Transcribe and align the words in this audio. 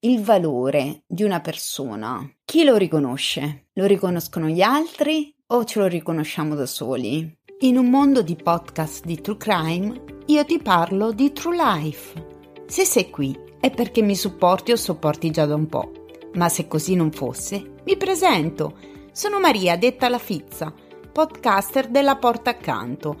il 0.00 0.22
valore 0.22 1.02
di 1.08 1.24
una 1.24 1.40
persona, 1.40 2.24
chi 2.44 2.62
lo 2.62 2.76
riconosce? 2.76 3.66
Lo 3.72 3.86
riconoscono 3.86 4.46
gli 4.46 4.60
altri 4.60 5.34
o 5.48 5.64
ce 5.64 5.80
lo 5.80 5.86
riconosciamo 5.86 6.54
da 6.54 6.66
soli? 6.66 7.36
In 7.60 7.76
un 7.76 7.90
mondo 7.90 8.22
di 8.22 8.36
podcast 8.36 9.04
di 9.04 9.20
True 9.20 9.36
Crime, 9.36 10.00
io 10.26 10.44
ti 10.44 10.60
parlo 10.62 11.10
di 11.10 11.32
True 11.32 11.56
Life. 11.56 12.26
Se 12.66 12.84
sei 12.84 13.10
qui 13.10 13.36
è 13.58 13.72
perché 13.72 14.00
mi 14.00 14.14
supporti 14.14 14.70
o 14.70 14.76
sopporti 14.76 15.32
già 15.32 15.46
da 15.46 15.56
un 15.56 15.66
po'. 15.66 15.90
Ma 16.34 16.48
se 16.48 16.68
così 16.68 16.94
non 16.94 17.10
fosse, 17.10 17.80
mi 17.84 17.96
presento. 17.96 18.78
Sono 19.10 19.40
Maria, 19.40 19.76
detta 19.76 20.08
la 20.08 20.18
Fizza, 20.18 20.72
podcaster 21.10 21.88
della 21.88 22.14
Porta 22.14 22.50
Accanto. 22.50 23.20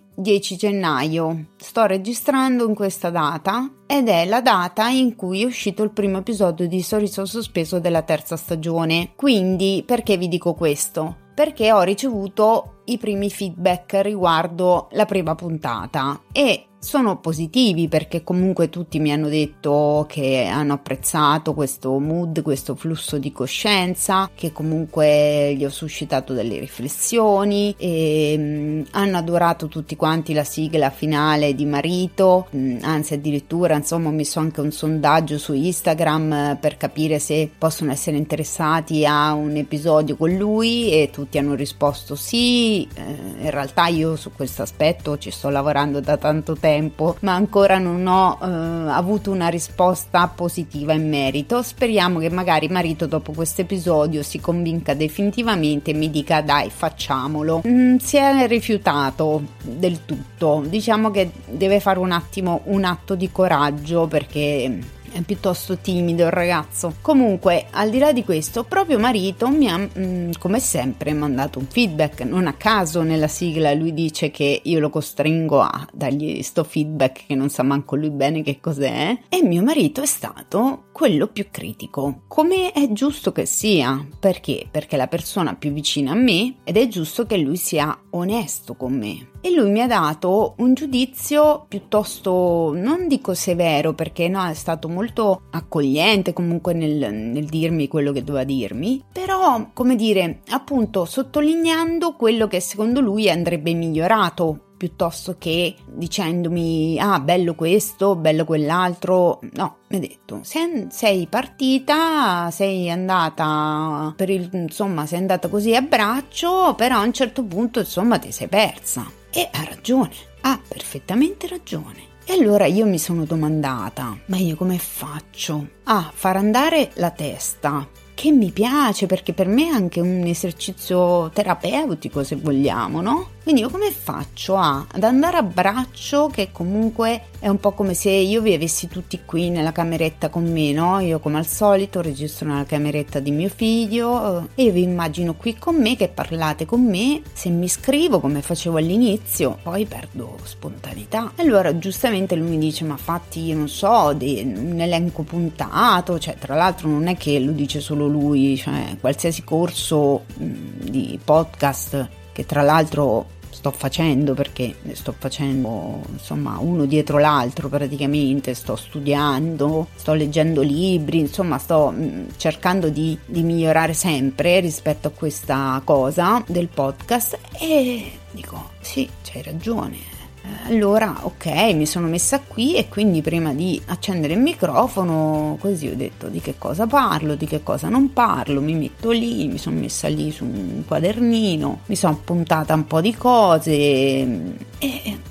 10 0.21 0.55
gennaio. 0.55 1.47
Sto 1.57 1.85
registrando 1.85 2.67
in 2.67 2.75
questa 2.75 3.09
data 3.09 3.69
ed 3.85 4.07
è 4.07 4.25
la 4.25 4.41
data 4.41 4.87
in 4.87 5.15
cui 5.15 5.41
è 5.41 5.45
uscito 5.45 5.83
il 5.83 5.91
primo 5.91 6.19
episodio 6.19 6.67
di 6.67 6.81
Sorriso 6.81 7.25
Sospeso 7.25 7.79
della 7.79 8.03
terza 8.03 8.37
stagione. 8.37 9.13
Quindi, 9.15 9.83
perché 9.85 10.17
vi 10.17 10.27
dico 10.27 10.53
questo? 10.53 11.17
Perché 11.33 11.71
ho 11.71 11.81
ricevuto 11.81 12.81
i 12.85 12.97
primi 12.97 13.29
feedback 13.29 13.99
riguardo 14.01 14.87
la 14.91 15.05
prima 15.05 15.35
puntata 15.35 16.21
e 16.31 16.67
sono 16.83 17.19
positivi 17.19 17.87
perché 17.87 18.23
comunque 18.23 18.69
tutti 18.69 18.99
mi 18.99 19.11
hanno 19.11 19.29
detto 19.29 20.07
che 20.09 20.49
hanno 20.51 20.73
apprezzato 20.73 21.53
questo 21.53 21.99
mood, 21.99 22.41
questo 22.41 22.73
flusso 22.73 23.19
di 23.19 23.31
coscienza, 23.31 24.31
che 24.33 24.51
comunque 24.51 25.53
gli 25.55 25.63
ho 25.63 25.69
suscitato 25.69 26.33
delle 26.33 26.57
riflessioni 26.57 27.75
e 27.77 28.35
mh, 28.35 28.41
mm, 28.41 28.81
hanno 28.91 29.17
adorato 29.17 29.67
tutti 29.67 29.95
quanti 29.95 30.33
la 30.33 30.43
sigla 30.43 30.89
finale 30.89 31.53
di 31.53 31.65
Marito, 31.65 32.47
mm, 32.55 32.79
anzi 32.81 33.13
addirittura 33.13 33.75
insomma 33.75 34.09
ho 34.09 34.11
messo 34.11 34.39
anche 34.39 34.61
un 34.61 34.71
sondaggio 34.71 35.37
su 35.37 35.53
Instagram 35.53 36.57
per 36.59 36.77
capire 36.77 37.19
se 37.19 37.47
possono 37.55 37.91
essere 37.91 38.17
interessati 38.17 39.05
a 39.05 39.33
un 39.33 39.55
episodio 39.55 40.17
con 40.17 40.35
lui 40.35 40.91
e 40.91 41.11
tutti 41.11 41.37
hanno 41.37 41.53
risposto 41.53 42.15
sì, 42.15 42.87
eh, 42.95 43.43
in 43.43 43.51
realtà 43.51 43.85
io 43.85 44.15
su 44.15 44.31
questo 44.35 44.63
aspetto 44.63 45.19
ci 45.19 45.29
sto 45.29 45.49
lavorando 45.49 45.99
da 45.99 46.17
tanto 46.17 46.53
tempo 46.53 46.69
tempo, 46.71 47.17
ma 47.19 47.33
ancora 47.33 47.77
non 47.77 48.07
ho 48.07 48.37
eh, 48.41 48.45
avuto 48.89 49.29
una 49.31 49.49
risposta 49.49 50.25
positiva 50.27 50.93
in 50.93 51.09
merito. 51.09 51.61
Speriamo 51.61 52.19
che 52.19 52.29
magari 52.29 52.69
marito 52.69 53.07
dopo 53.07 53.33
questo 53.33 53.61
episodio 53.61 54.23
si 54.23 54.39
convinca 54.39 54.93
definitivamente 54.93 55.91
e 55.91 55.93
mi 55.93 56.09
dica 56.09 56.41
dai 56.41 56.69
facciamolo. 56.69 57.61
Mm, 57.67 57.97
si 57.97 58.15
è 58.15 58.47
rifiutato 58.47 59.43
del 59.61 60.05
tutto, 60.05 60.63
diciamo 60.65 61.11
che 61.11 61.31
deve 61.49 61.81
fare 61.81 61.99
un 61.99 62.11
attimo 62.11 62.61
un 62.65 62.85
atto 62.85 63.15
di 63.15 63.29
coraggio 63.31 64.07
perché 64.07 64.79
è 65.11 65.21
piuttosto 65.21 65.77
timido 65.77 66.25
il 66.25 66.31
ragazzo. 66.31 66.95
Comunque, 67.01 67.67
al 67.71 67.89
di 67.89 67.99
là 67.99 68.11
di 68.11 68.23
questo, 68.23 68.63
proprio 68.63 68.99
marito 68.99 69.47
mi 69.49 69.69
ha, 69.69 69.77
mh, 69.77 69.89
mm, 69.97 70.31
come 70.39 70.59
sempre, 70.59 71.13
mandato 71.13 71.59
un 71.59 71.67
feedback. 71.67 72.21
Non 72.21 72.47
a 72.47 72.53
caso 72.53 73.01
nella 73.01 73.27
sigla 73.27 73.73
lui 73.73 73.93
dice 73.93 74.31
che 74.31 74.61
io 74.63 74.79
lo 74.79 74.89
costringo 74.89 75.61
a 75.61 75.87
dargli 75.91 76.41
sto 76.41 76.63
feedback 76.63 77.27
che 77.27 77.35
non 77.35 77.49
sa 77.49 77.63
manco 77.63 77.95
lui 77.95 78.09
bene 78.09 78.43
che 78.43 78.59
cos'è. 78.59 79.17
E 79.29 79.43
mio 79.43 79.63
marito 79.63 80.01
è 80.01 80.05
stato 80.05 80.85
quello 80.91 81.27
più 81.27 81.47
critico, 81.49 82.21
come 82.27 82.71
è 82.71 82.91
giusto 82.91 83.31
che 83.31 83.45
sia. 83.45 84.05
Perché? 84.19 84.67
Perché 84.69 84.95
è 84.95 84.99
la 84.99 85.07
persona 85.07 85.55
più 85.55 85.71
vicina 85.71 86.11
a 86.11 86.15
me 86.15 86.55
ed 86.63 86.77
è 86.77 86.87
giusto 86.87 87.25
che 87.25 87.37
lui 87.37 87.57
sia 87.57 87.97
onesto 88.11 88.75
con 88.75 88.93
me. 88.93 89.30
E 89.43 89.51
lui 89.51 89.71
mi 89.71 89.81
ha 89.81 89.87
dato 89.87 90.53
un 90.57 90.75
giudizio 90.75 91.65
piuttosto, 91.67 92.73
non 92.75 93.07
dico 93.07 93.33
severo, 93.33 93.93
perché 93.93 94.27
no, 94.27 94.45
è 94.45 94.53
stato 94.53 94.87
molto 94.87 95.43
accogliente 95.49 96.31
comunque 96.31 96.73
nel, 96.73 97.11
nel 97.11 97.45
dirmi 97.45 97.87
quello 97.87 98.11
che 98.11 98.23
doveva 98.23 98.43
dirmi, 98.43 99.03
però, 99.11 99.71
come 99.73 99.95
dire, 99.95 100.41
appunto 100.49 101.05
sottolineando 101.05 102.15
quello 102.15 102.47
che 102.47 102.59
secondo 102.59 102.99
lui 102.99 103.31
andrebbe 103.31 103.73
migliorato 103.73 104.65
piuttosto 104.81 105.35
che 105.37 105.75
dicendomi 105.85 106.97
ah 106.99 107.19
bello 107.19 107.53
questo, 107.53 108.15
bello 108.15 108.45
quell'altro. 108.45 109.39
No, 109.53 109.77
mi 109.89 109.97
ha 109.97 109.99
detto 109.99 110.39
sei, 110.41 110.87
sei, 110.89 111.27
partita, 111.27 112.49
sei 112.49 112.89
andata 112.89 114.11
per 114.15 114.31
il 114.31 114.49
insomma, 114.53 115.05
sei 115.05 115.19
andata 115.19 115.49
così 115.49 115.75
a 115.75 115.81
braccio, 115.81 116.73
però 116.75 116.97
a 116.97 117.03
un 117.03 117.13
certo 117.13 117.43
punto 117.43 117.79
insomma 117.79 118.17
ti 118.17 118.31
sei 118.31 118.47
persa. 118.47 119.19
E 119.31 119.49
ha 119.51 119.63
ragione, 119.63 120.13
ha 120.41 120.59
perfettamente 120.67 121.47
ragione. 121.47 122.09
E 122.25 122.33
allora 122.33 122.65
io 122.65 122.85
mi 122.85 122.99
sono 122.99 123.25
domandata, 123.25 124.17
ma 124.25 124.37
io 124.37 124.55
come 124.55 124.77
faccio 124.77 125.67
a 125.85 126.11
far 126.13 126.37
andare 126.37 126.91
la 126.95 127.09
testa 127.11 127.87
che 128.13 128.31
mi 128.31 128.51
piace 128.51 129.07
perché 129.07 129.33
per 129.33 129.47
me 129.47 129.69
è 129.69 129.73
anche 129.73 129.99
un 129.99 130.23
esercizio 130.25 131.29
terapeutico 131.29 132.23
se 132.23 132.35
vogliamo, 132.35 133.01
no? 133.01 133.29
Quindi 133.43 133.61
io 133.61 133.69
come 133.69 133.89
faccio 133.89 134.55
a, 134.55 134.85
ad 134.91 135.03
andare 135.03 135.37
a 135.37 135.43
braccio 135.43 136.27
che 136.27 136.49
comunque 136.51 137.23
è 137.39 137.47
un 137.47 137.59
po' 137.59 137.71
come 137.71 137.95
se 137.95 138.11
io 138.11 138.39
vi 138.39 138.53
avessi 138.53 138.87
tutti 138.87 139.21
qui 139.25 139.49
nella 139.49 139.71
cameretta 139.71 140.29
con 140.29 140.43
me, 140.43 140.71
no? 140.71 140.99
Io 140.99 141.19
come 141.19 141.39
al 141.39 141.47
solito 141.47 142.01
registro 142.01 142.47
nella 142.47 142.65
cameretta 142.65 143.19
di 143.19 143.31
mio 143.31 143.49
figlio 143.49 144.45
eh, 144.55 144.61
e 144.61 144.63
io 144.65 144.71
vi 144.71 144.83
immagino 144.83 145.33
qui 145.33 145.57
con 145.57 145.75
me 145.75 145.95
che 145.95 146.07
parlate 146.07 146.65
con 146.65 146.85
me, 146.85 147.23
se 147.33 147.49
mi 147.49 147.67
scrivo 147.67 148.19
come 148.19 148.43
facevo 148.43 148.77
all'inizio, 148.77 149.57
poi 149.63 149.87
perdo 149.87 150.37
spontaneità. 150.43 151.31
Allora 151.37 151.75
giustamente 151.79 152.35
lui 152.35 152.49
mi 152.49 152.57
dice 152.59 152.85
ma 152.85 152.97
fatti, 152.97 153.45
io 153.45 153.55
non 153.55 153.69
so, 153.69 154.13
di, 154.13 154.39
un 154.55 154.79
elenco 154.79 155.23
puntato, 155.23 156.19
cioè 156.19 156.35
tra 156.35 156.53
l'altro 156.53 156.87
non 156.89 157.07
è 157.07 157.17
che 157.17 157.39
lo 157.39 157.53
dice 157.53 157.79
solo 157.79 158.05
lui, 158.05 158.55
cioè 158.55 158.97
qualsiasi 158.99 159.43
corso 159.43 160.25
mh, 160.37 160.45
di 160.91 161.19
podcast 161.23 162.19
che 162.31 162.45
tra 162.45 162.61
l'altro 162.61 163.39
sto 163.51 163.71
facendo 163.71 164.33
perché 164.33 164.75
sto 164.93 165.13
facendo 165.15 166.01
insomma 166.11 166.57
uno 166.59 166.85
dietro 166.85 167.19
l'altro 167.19 167.69
praticamente, 167.69 168.53
sto 168.53 168.75
studiando, 168.75 169.87
sto 169.95 170.13
leggendo 170.13 170.61
libri, 170.61 171.19
insomma 171.19 171.57
sto 171.59 171.91
mh, 171.91 172.37
cercando 172.37 172.89
di, 172.89 173.17
di 173.25 173.43
migliorare 173.43 173.93
sempre 173.93 174.59
rispetto 174.59 175.09
a 175.09 175.11
questa 175.11 175.79
cosa 175.83 176.43
del 176.47 176.69
podcast. 176.69 177.37
E 177.59 178.11
dico 178.31 178.71
sì, 178.79 179.07
c'hai 179.23 179.43
ragione 179.43 180.20
allora, 180.65 181.19
ok, 181.21 181.73
mi 181.73 181.85
sono 181.85 182.07
messa 182.07 182.39
qui 182.39 182.75
e 182.75 182.87
quindi 182.87 183.21
prima 183.21 183.53
di 183.53 183.81
accendere 183.87 184.33
il 184.33 184.39
microfono, 184.39 185.57
così 185.59 185.87
ho 185.87 185.95
detto 185.95 186.27
di 186.27 186.39
che 186.39 186.55
cosa 186.57 186.87
parlo, 186.87 187.35
di 187.35 187.45
che 187.45 187.63
cosa 187.63 187.89
non 187.89 188.13
parlo, 188.13 188.61
mi 188.61 188.73
metto 188.73 189.11
lì, 189.11 189.47
mi 189.47 189.57
sono 189.57 189.79
messa 189.79 190.07
lì 190.07 190.31
su 190.31 190.45
un 190.45 190.83
quadernino, 190.87 191.81
mi 191.87 191.95
sono 191.95 192.13
appuntata 192.13 192.73
un 192.73 192.85
po' 192.85 193.01
di 193.01 193.15
cose 193.15 193.71
e, 193.71 194.59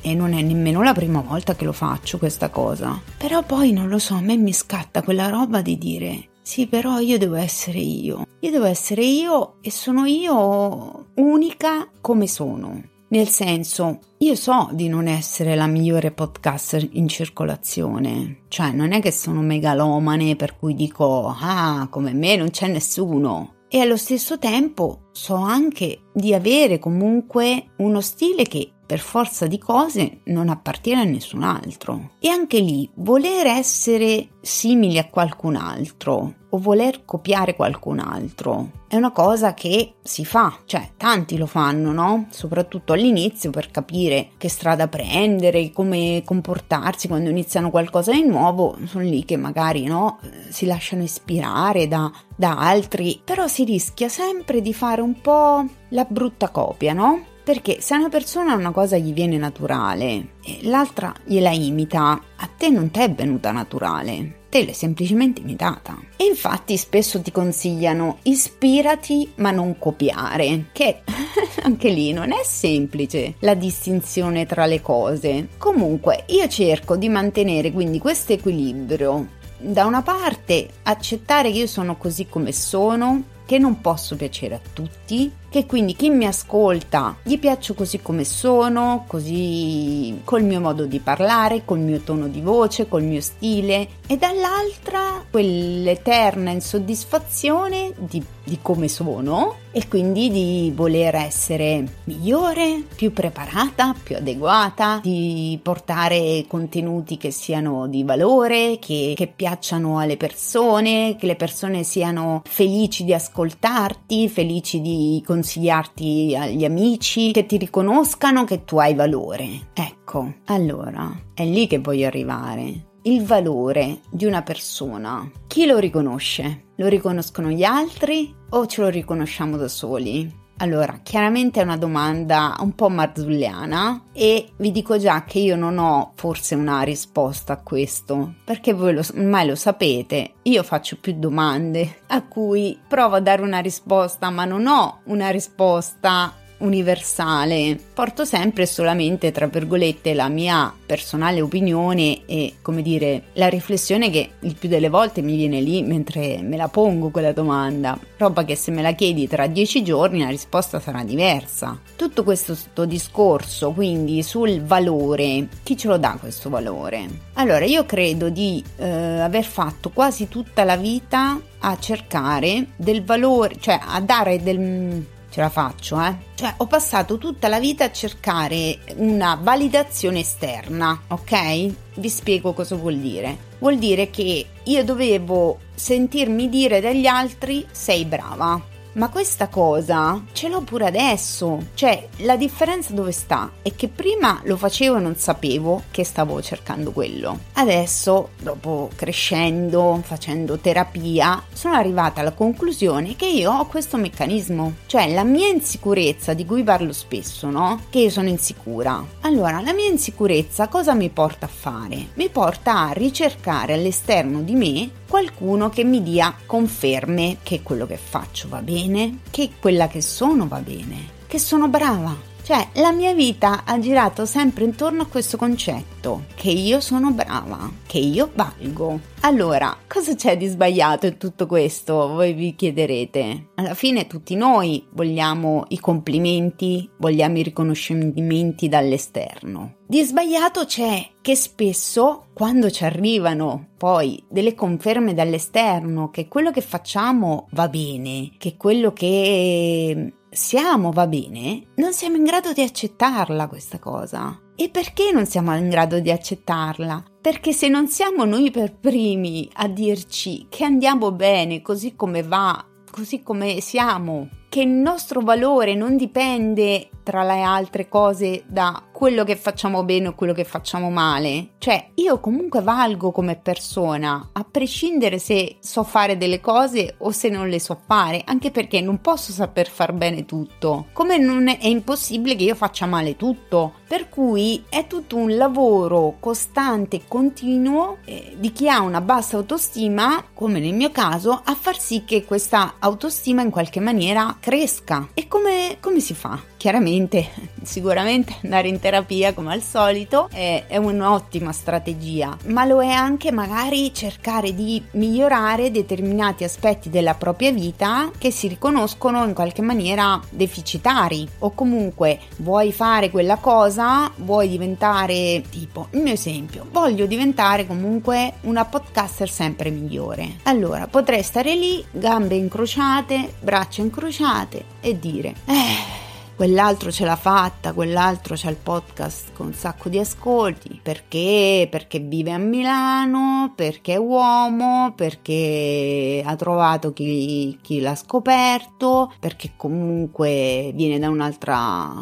e 0.01 0.15
non 0.15 0.33
è 0.33 0.43
nemmeno 0.43 0.83
la 0.83 0.93
prima 0.93 1.21
volta 1.21 1.55
che 1.55 1.65
lo 1.65 1.73
faccio 1.73 2.19
questa 2.19 2.49
cosa. 2.49 3.01
Però 3.17 3.43
poi 3.43 3.73
non 3.73 3.89
lo 3.89 3.99
so, 3.99 4.15
a 4.15 4.21
me 4.21 4.37
mi 4.37 4.53
scatta 4.53 5.03
quella 5.03 5.29
roba 5.29 5.63
di 5.63 5.79
dire 5.79 6.25
sì, 6.43 6.67
però 6.67 6.99
io 6.99 7.17
devo 7.17 7.37
essere 7.37 7.79
io. 7.79 8.27
Io 8.41 8.51
devo 8.51 8.65
essere 8.65 9.05
io 9.05 9.59
e 9.61 9.71
sono 9.71 10.05
io 10.07 11.07
unica 11.15 11.89
come 12.01 12.27
sono. 12.27 12.83
Nel 13.13 13.27
senso, 13.27 13.99
io 14.19 14.37
so 14.37 14.69
di 14.71 14.87
non 14.87 15.09
essere 15.09 15.57
la 15.57 15.67
migliore 15.67 16.13
podcaster 16.13 16.89
in 16.93 17.09
circolazione, 17.09 18.43
cioè 18.47 18.71
non 18.71 18.93
è 18.93 19.01
che 19.01 19.11
sono 19.11 19.41
megalomane 19.41 20.37
per 20.37 20.57
cui 20.57 20.77
dico 20.77 21.27
ah, 21.27 21.89
come 21.91 22.13
me 22.13 22.37
non 22.37 22.51
c'è 22.51 22.69
nessuno. 22.69 23.55
E 23.69 23.81
allo 23.81 23.97
stesso 23.97 24.39
tempo 24.39 25.09
so 25.11 25.35
anche 25.35 26.03
di 26.13 26.33
avere 26.35 26.79
comunque 26.79 27.73
uno 27.79 28.01
stile 28.01 28.45
che 28.45 28.75
per 28.91 28.99
forza 28.99 29.47
di 29.47 29.57
cose 29.57 30.23
non 30.25 30.49
appartiene 30.49 31.03
a 31.03 31.05
nessun 31.05 31.45
altro. 31.45 32.15
E 32.19 32.29
anche 32.29 32.59
lì, 32.59 32.91
voler 32.95 33.47
essere 33.47 34.31
simili 34.41 34.99
a 34.99 35.09
qualcun 35.09 35.55
altro 35.55 36.35
o 36.49 36.59
voler 36.59 37.05
copiare 37.05 37.55
qualcun 37.55 38.01
altro 38.01 38.79
è 38.91 38.97
una 38.97 39.13
cosa 39.13 39.55
che 39.55 39.95
si 40.03 40.25
fa, 40.25 40.53
cioè 40.65 40.91
tanti 40.97 41.39
lo 41.39 41.47
fanno, 41.47 41.93
no? 41.93 42.27
Soprattutto 42.31 42.93
all'inizio 42.93 43.51
per 43.51 43.71
capire 43.71 44.31
che 44.37 44.49
strada 44.49 44.89
prendere, 44.89 45.71
come 45.71 46.25
comportarsi 46.25 47.07
quando 47.07 47.31
iniziano 47.31 47.71
qualcosa 47.71 48.11
di 48.11 48.25
nuovo, 48.25 48.77
sono 48.87 49.05
lì 49.05 49.25
che 49.25 49.37
magari 49.37 49.85
no, 49.85 50.19
si 50.49 50.67
lasciano 50.67 51.05
ispirare 51.05 51.87
da, 51.87 52.11
da 52.35 52.59
altri, 52.59 53.23
però 53.25 53.47
si 53.47 53.63
rischia 53.63 54.09
sempre 54.09 54.61
di 54.61 54.75
fare 54.75 55.01
un 55.01 55.21
po' 55.21 55.65
la 55.91 56.07
brutta 56.09 56.49
copia, 56.49 56.93
no? 56.93 57.27
Perché 57.43 57.81
se 57.81 57.95
una 57.95 58.09
persona 58.09 58.55
una 58.55 58.71
cosa 58.71 58.97
gli 58.97 59.13
viene 59.13 59.37
naturale 59.37 60.35
e 60.45 60.61
l'altra 60.63 61.13
gliela 61.25 61.51
imita, 61.51 62.21
a 62.37 62.49
te 62.57 62.69
non 62.69 62.91
ti 62.91 63.01
è 63.01 63.11
venuta 63.11 63.51
naturale 63.51 64.39
te 64.51 64.65
l'hai 64.65 64.75
semplicemente 64.75 65.41
imitata. 65.41 65.97
E 66.17 66.25
infatti 66.25 66.77
spesso 66.77 67.23
ti 67.23 67.31
consigliano 67.31 68.19
ispirati 68.25 69.33
ma 69.37 69.53
non 69.53 69.79
copiare, 69.79 70.67
che 70.73 71.03
anche 71.63 71.89
lì 71.89 72.13
non 72.13 72.33
è 72.33 72.43
semplice 72.43 73.37
la 73.39 73.55
distinzione 73.55 74.45
tra 74.45 74.67
le 74.67 74.83
cose. 74.83 75.49
Comunque 75.57 76.25
io 76.29 76.47
cerco 76.49 76.97
di 76.97 77.09
mantenere 77.09 77.71
quindi 77.71 77.99
questo 77.99 78.35
equilibrio. 78.35 79.39
Da 79.57 79.85
una 79.85 80.03
parte 80.03 80.69
accettare 80.83 81.53
che 81.53 81.59
io 81.59 81.67
sono 81.67 81.97
così 81.97 82.27
come 82.29 82.51
sono, 82.51 83.23
che 83.47 83.59
non 83.59 83.81
posso 83.81 84.17
piacere 84.17 84.55
a 84.55 84.61
tutti, 84.73 85.31
che 85.51 85.67
quindi 85.67 85.95
chi 85.97 86.11
mi 86.11 86.27
ascolta 86.27 87.17
gli 87.23 87.39
piaccio 87.39 87.75
così 87.75 88.01
come 88.01 88.25
sono, 88.25 89.05
così 89.07 90.21
col 90.25 90.45
mio 90.45 90.61
modo 90.61 90.87
di 90.87 91.01
parlare, 91.01 91.65
col 91.65 91.81
mio 91.81 91.99
tono 91.99 92.29
di 92.29 92.41
voce, 92.41 92.87
col 92.87 93.03
mio 93.03 93.21
stile 93.21 93.89
e 94.07 94.17
dall'altra 94.17 95.25
quell'eterna 95.29 96.51
insoddisfazione 96.51 97.93
di, 97.99 98.25
di 98.45 98.59
come 98.63 98.89
sono 98.89 99.57
e 99.73 99.87
quindi 99.89 100.31
di 100.31 100.73
voler 100.75 101.15
essere 101.15 101.85
migliore, 102.05 102.83
più 102.95 103.13
preparata, 103.13 103.95
più 104.01 104.17
adeguata, 104.17 105.01
di 105.03 105.59
portare 105.63 106.45
contenuti 106.49 107.17
che 107.17 107.31
siano 107.31 107.87
di 107.87 108.03
valore, 108.03 108.79
che, 108.81 109.15
che 109.17 109.27
piacciono 109.29 109.99
alle 109.99 110.17
persone, 110.17 111.17
che 111.17 111.27
le 111.27 111.37
persone 111.37 111.85
siano 111.85 112.43
felici 112.45 113.05
di 113.05 113.15
ascoltarti, 113.15 114.29
felici 114.29 114.81
di 114.81 115.23
condividere 115.25 115.40
consigliarti 115.41 116.37
agli 116.39 116.65
amici, 116.65 117.33
che 117.33 117.47
ti 117.47 117.57
riconoscano 117.57 118.45
che 118.45 118.65
tu 118.65 118.77
hai 118.79 118.95
valore. 118.95 119.71
Ecco, 119.73 120.35
allora 120.47 121.11
è 121.33 121.45
lì 121.45 121.67
che 121.67 121.79
voglio 121.79 122.07
arrivare. 122.07 122.89
Il 123.03 123.25
valore 123.25 124.01
di 124.11 124.27
una 124.27 124.43
persona, 124.43 125.29
chi 125.47 125.65
lo 125.65 125.79
riconosce? 125.79 126.65
Lo 126.77 126.89
riconoscono 126.89 127.49
gli 127.49 127.65
altri 127.65 128.35
o 128.51 128.67
ce 128.67 128.83
lo 128.83 128.89
riconosciamo 128.89 129.57
da 129.57 129.69
soli? 129.69 130.40
Allora, 130.63 131.01
chiaramente 131.03 131.61
è 131.61 131.63
una 131.63 131.79
domanda 131.79 132.55
un 132.61 132.75
po' 132.75 132.91
marzulliana 132.91 134.09
e 134.13 134.53
vi 134.59 134.71
dico 134.71 134.99
già 134.99 135.25
che 135.25 135.39
io 135.39 135.57
non 135.57 135.79
ho 135.79 136.13
forse 136.17 136.55
una 136.55 136.83
risposta 136.83 137.55
a 137.55 137.63
questo, 137.63 138.35
perché 138.45 138.75
voi 138.75 138.93
lo, 138.93 139.03
ormai 139.15 139.47
lo 139.47 139.55
sapete, 139.55 140.35
io 140.43 140.63
faccio 140.63 140.99
più 141.01 141.15
domande 141.19 142.03
a 142.09 142.23
cui 142.25 142.79
provo 142.87 143.17
a 143.17 143.21
dare 143.21 143.41
una 143.41 143.61
risposta, 143.61 144.29
ma 144.29 144.45
non 144.45 144.67
ho 144.67 145.01
una 145.05 145.31
risposta 145.31 146.35
universale. 146.61 147.79
Porto 147.93 148.25
sempre 148.25 148.67
solamente, 148.67 149.33
tra 149.33 149.47
virgolette, 149.47 150.15
la 150.15 150.29
mia 150.29 150.73
personale 150.87 151.41
opinione 151.41 152.25
e, 152.27 152.55
come 152.63 152.83
dire, 152.83 153.25
la 153.35 153.49
riflessione 153.49 154.11
che 154.11 154.31
il 154.41 154.55
più 154.55 154.69
delle 154.69 154.89
volte 154.89 155.23
mi 155.23 155.37
viene 155.37 155.61
lì 155.61 155.83
mentre 155.83 156.41
me 156.43 156.57
la 156.57 156.69
pongo 156.69 157.11
quella 157.11 157.33
domanda. 157.33 157.99
Roba 158.17 158.45
che 158.45 158.57
se 158.57 158.71
me 158.71 158.83
la 158.83 158.93
chiedi 158.93 159.29
tra 159.29 159.47
dieci 159.47 159.83
giorni 159.83 160.21
la 160.21 160.29
risposta 160.29 160.81
sarà 160.81 161.05
diversa. 161.05 161.79
Tutto 161.97 162.25
questo 162.25 162.57
discorso, 162.85 163.73
quindi, 163.73 164.23
sul 164.23 164.63
valore, 164.63 165.49
chi 165.63 165.77
ce 165.77 165.89
lo 165.89 165.99
dà 165.99 166.17
questo 166.21 166.49
valore? 166.49 167.29
Allora, 167.35 167.65
io 167.65 167.85
credo 167.85 168.29
di 168.29 168.63
eh, 168.77 169.21
aver 169.21 169.45
fatto 169.45 169.91
quasi 169.91 170.29
tutta 170.29 170.65
la 170.65 170.77
vita 170.77 171.41
a 171.61 171.79
cercare 171.79 172.69
del 172.77 173.05
valore, 173.05 173.57
cioè 173.59 173.79
a 173.83 174.01
dare 174.01 174.43
del 174.43 175.05
ce 175.31 175.41
la 175.41 175.49
faccio, 175.49 176.01
eh? 176.01 176.15
Cioè, 176.35 176.55
ho 176.59 176.67
passato 176.67 177.17
tutta 177.17 177.49
la 177.49 177.59
vita 177.59 177.85
a 177.85 177.93
cercare 177.93 178.79
una 178.97 179.39
validazione 179.41 180.21
esterna, 180.21 181.03
ok? 181.09 181.73
Vi 181.95 182.09
spiego 182.09 182.53
cosa 182.53 182.75
vuol 182.75 182.97
dire. 182.97 183.49
Vuol 183.61 183.79
dire 183.79 184.11
che 184.11 184.47
io 184.63 184.85
dovevo 184.85 185.59
sentirmi 185.75 186.49
dire 186.49 186.81
dagli 186.81 187.07
altri 187.07 187.67
sei 187.71 188.05
brava, 188.05 188.61
ma 188.93 189.09
questa 189.09 189.49
cosa 189.49 190.23
ce 190.33 190.49
l'ho 190.49 190.63
pure 190.63 190.87
adesso. 190.87 191.59
Cioè, 191.75 192.09
la 192.19 192.37
differenza 192.37 192.93
dove 192.93 193.13
sta? 193.13 193.51
È 193.63 193.75
che 193.75 193.89
prima 193.89 194.41
lo 194.45 194.57
facevo 194.57 194.97
e 194.97 195.01
non 195.01 195.17
sapevo 195.17 195.85
che 195.91 196.05
stavo 196.05 196.41
cercando 196.43 196.93
quello. 196.93 197.39
Adesso, 197.55 198.31
dopo 198.41 198.91
crescendo, 198.95 200.01
facendo 200.05 200.59
terapia, 200.59 201.43
sono 201.53 201.75
arrivata 201.75 202.21
alla 202.21 202.33
conclusione 202.33 203.17
che 203.17 203.27
io 203.27 203.53
ho 203.53 203.67
questo 203.67 203.97
meccanismo. 203.97 204.75
Cioè, 204.87 205.13
la 205.13 205.25
mia 205.25 205.49
insicurezza 205.49 206.35
di 206.35 206.45
cui 206.45 206.63
parlo 206.63 206.93
spesso, 206.93 207.49
no? 207.51 207.83
Che 207.91 207.99
io 207.99 208.11
sono 208.11 208.29
insicura. 208.29 209.05
Allora, 209.21 209.61
la 209.61 209.73
mia 209.73 209.89
insicurezza 209.89 210.69
cosa 210.69 210.95
mi 210.95 211.09
porta 211.11 211.47
a 211.47 211.51
fare? 211.53 212.09
Mi 212.15 212.29
porta 212.29 212.89
a 212.89 212.93
ricercare 212.93 213.75
all'esterno 213.75 214.41
di 214.41 214.55
me 214.55 214.91
qualcuno 215.11 215.71
che 215.71 215.83
mi 215.83 216.05
dia 216.05 216.33
conferme 216.47 217.39
che 217.43 217.63
quello 217.65 217.85
che 217.85 217.97
faccio 217.97 218.49
va 218.49 218.63
bene, 218.63 219.19
che 219.31 219.51
quella 219.59 219.89
che 219.89 220.01
sono 220.01 220.47
va 220.47 220.61
bene, 220.61 221.09
che 221.27 221.41
sono 221.41 221.67
brava. 221.67 222.30
Cioè, 222.51 222.67
la 222.81 222.91
mia 222.91 223.15
vita 223.15 223.63
ha 223.65 223.79
girato 223.79 224.27
sempre 224.27 224.65
intorno 224.65 225.03
a 225.03 225.07
questo 225.07 225.37
concetto, 225.37 226.25
che 226.35 226.51
io 226.51 226.81
sono 226.81 227.13
brava, 227.13 227.71
che 227.87 227.99
io 227.99 228.33
valgo. 228.35 228.99
Allora, 229.21 229.77
cosa 229.87 230.17
c'è 230.17 230.37
di 230.37 230.49
sbagliato 230.49 231.07
in 231.07 231.17
tutto 231.17 231.47
questo? 231.47 232.09
Voi 232.09 232.33
vi 232.33 232.57
chiederete. 232.57 233.51
Alla 233.55 233.75
fine 233.75 234.09
tutti 234.09 234.35
noi 234.35 234.85
vogliamo 234.91 235.63
i 235.69 235.79
complimenti, 235.79 236.91
vogliamo 236.97 237.39
i 237.39 237.45
riconoscimenti 237.45 238.69
dall'esterno. 238.69 239.77
Di 239.87 240.03
sbagliato 240.03 240.65
c'è 240.65 241.09
che 241.21 241.37
spesso 241.37 242.31
quando 242.35 242.69
ci 242.69 242.85
arrivano 242.85 243.69
poi 243.77 244.25
delle 244.29 244.57
conferme 244.57 245.15
dall'esterno 245.15 246.11
che 246.11 246.27
quello 246.27 246.51
che 246.51 246.63
facciamo 246.63 247.47
va 247.53 247.69
bene, 247.69 248.33
che 248.39 248.57
quello 248.57 248.93
che 248.93 250.15
siamo 250.31 250.93
va 250.93 251.07
bene, 251.07 251.67
non 251.77 251.93
siamo 251.93 252.17
in 252.17 252.25
grado 252.25 252.53
di 252.53 252.63
accettarla 252.63 253.49
questa 253.49 253.79
cosa. 253.79 254.41
E 254.55 254.69
perché 254.69 255.11
non 255.13 255.27
siamo 255.27 255.57
in 255.57 255.69
grado 255.69 256.01
di 256.01 256.11
accettarla? 256.11 257.03
Perché 257.21 257.53
se 257.53 257.69
non 257.69 257.89
siamo 257.89 258.25
noi 258.25 258.51
per 258.51 258.77
primi 258.77 259.49
a 259.55 259.67
dirci 259.69 260.47
che 260.49 260.65
andiamo 260.65 261.13
bene 261.13 261.63
così 261.63 261.97
come 261.97 262.23
va, 262.23 262.65
così 262.91 263.23
come 263.23 263.61
siamo, 263.61 264.29
che 264.49 264.61
il 264.61 264.69
nostro 264.69 265.21
valore 265.21 265.75
non 265.75 265.97
dipende 265.97 266.91
tra 267.03 267.25
le 267.25 267.41
altre 267.41 267.89
cose 267.89 268.45
da 268.47 268.85
quello 269.01 269.25
che 269.25 269.35
facciamo 269.35 269.83
bene 269.83 270.09
o 270.09 270.15
quello 270.15 270.35
che 270.35 270.45
facciamo 270.45 270.91
male. 270.91 271.53
Cioè, 271.57 271.93
io 271.95 272.21
comunque 272.21 272.61
valgo 272.61 273.13
come 273.13 273.35
persona, 273.35 274.29
a 274.31 274.45
prescindere 274.45 275.19
se 275.19 275.57
so 275.59 275.85
fare 275.85 276.19
delle 276.19 276.39
cose 276.39 276.97
o 276.99 277.11
se 277.11 277.31
non 277.31 277.49
le 277.49 277.59
so 277.61 277.81
fare, 277.87 278.21
anche 278.27 278.51
perché 278.51 278.83
non 278.83 279.01
posso 279.01 279.33
saper 279.33 279.71
far 279.71 279.95
bene 279.95 280.27
tutto, 280.27 280.89
come 280.93 281.17
non 281.17 281.49
è, 281.49 281.59
è 281.61 281.69
impossibile 281.69 282.37
che 282.37 282.45
io 282.45 282.55
faccia 282.55 282.85
male 282.85 283.17
tutto. 283.17 283.73
Per 283.89 284.11
cui 284.11 284.65
è 284.69 284.87
tutto 284.87 285.17
un 285.17 285.35
lavoro 285.35 286.17
costante 286.21 286.97
e 286.97 287.03
continuo 287.09 287.97
eh, 288.05 288.35
di 288.37 288.53
chi 288.53 288.69
ha 288.69 288.83
una 288.83 289.01
bassa 289.01 289.39
autostima, 289.39 290.27
come 290.35 290.61
nel 290.61 290.75
mio 290.75 290.91
caso, 290.91 291.41
a 291.43 291.55
far 291.55 291.79
sì 291.79 292.05
che 292.05 292.27
questa 292.27 292.75
autostima 292.79 293.41
in 293.41 293.51
qualche 293.51 293.81
maniera 293.81 294.37
cresca. 294.39 295.09
E 295.15 295.27
come, 295.27 295.79
come 295.81 296.01
si 296.01 296.13
fa? 296.13 296.50
Chiaramente, 296.61 297.31
sicuramente 297.63 298.37
andare 298.43 298.69
in 298.69 298.79
terapia 298.79 299.33
come 299.33 299.55
al 299.55 299.63
solito 299.63 300.29
è, 300.31 300.65
è, 300.69 300.77
un'ottima 300.77 301.53
strategia, 301.53 302.37
ma 302.49 302.67
lo 302.67 302.83
è 302.83 302.91
anche 302.91 303.33
magari 303.33 303.95
cercare 303.95 304.55
di 304.55 304.85
migliorare 304.91 305.71
determinati 305.71 306.45
aspetti 306.45 306.91
della 306.91 307.15
propria 307.15 307.51
vita 307.51 308.11
che 308.19 308.31
si 308.31 308.47
riconoscono 308.47 309.25
in 309.25 309.33
qualche 309.33 309.63
maniera 309.63 310.21
deficitari 310.29 311.27
o 311.39 311.53
comunque 311.53 312.19
vuoi 312.41 312.73
fare 312.73 313.09
quella 313.09 313.37
cosa, 313.37 314.13
vuoi 314.17 314.51
diventare 314.51 315.43
tipo 315.49 315.87
il 315.93 316.03
mio 316.03 316.13
esempio, 316.13 316.67
voglio 316.71 317.07
diventare 317.07 317.67
comunque 317.67 318.35
una 318.43 318.67
podcaster 318.67 319.31
sempre 319.31 319.71
migliore. 319.71 320.37
Allora 320.43 320.87
potrei 320.89 321.23
stare 321.23 321.55
lì, 321.55 321.83
gambe 321.91 322.35
incrociate, 322.35 323.33
braccia 323.41 323.81
incrociate 323.81 324.65
e 324.83 324.99
dire 324.99 325.35
eh 325.47 326.00
quell'altro 326.41 326.91
ce 326.91 327.05
l'ha 327.05 327.17
fatta, 327.17 327.75
quell'altro 327.75 328.35
c'ha 328.35 328.49
il 328.49 328.57
podcast 328.57 329.35
con 329.35 329.49
un 329.49 329.53
sacco 329.53 329.91
di 329.91 329.99
ascolti, 329.99 330.81
perché? 330.83 331.69
Perché 331.71 331.99
vive 331.99 332.33
a 332.33 332.39
Milano, 332.39 333.53
perché 333.55 333.93
è 333.93 333.99
uomo, 333.99 334.95
perché 334.97 336.23
ha 336.25 336.35
trovato 336.37 336.95
chi, 336.95 337.59
chi 337.61 337.81
l'ha 337.81 337.95
scoperto, 337.95 339.13
perché 339.21 339.51
comunque 339.55 340.73
viene 340.75 340.99
da, 340.99 341.09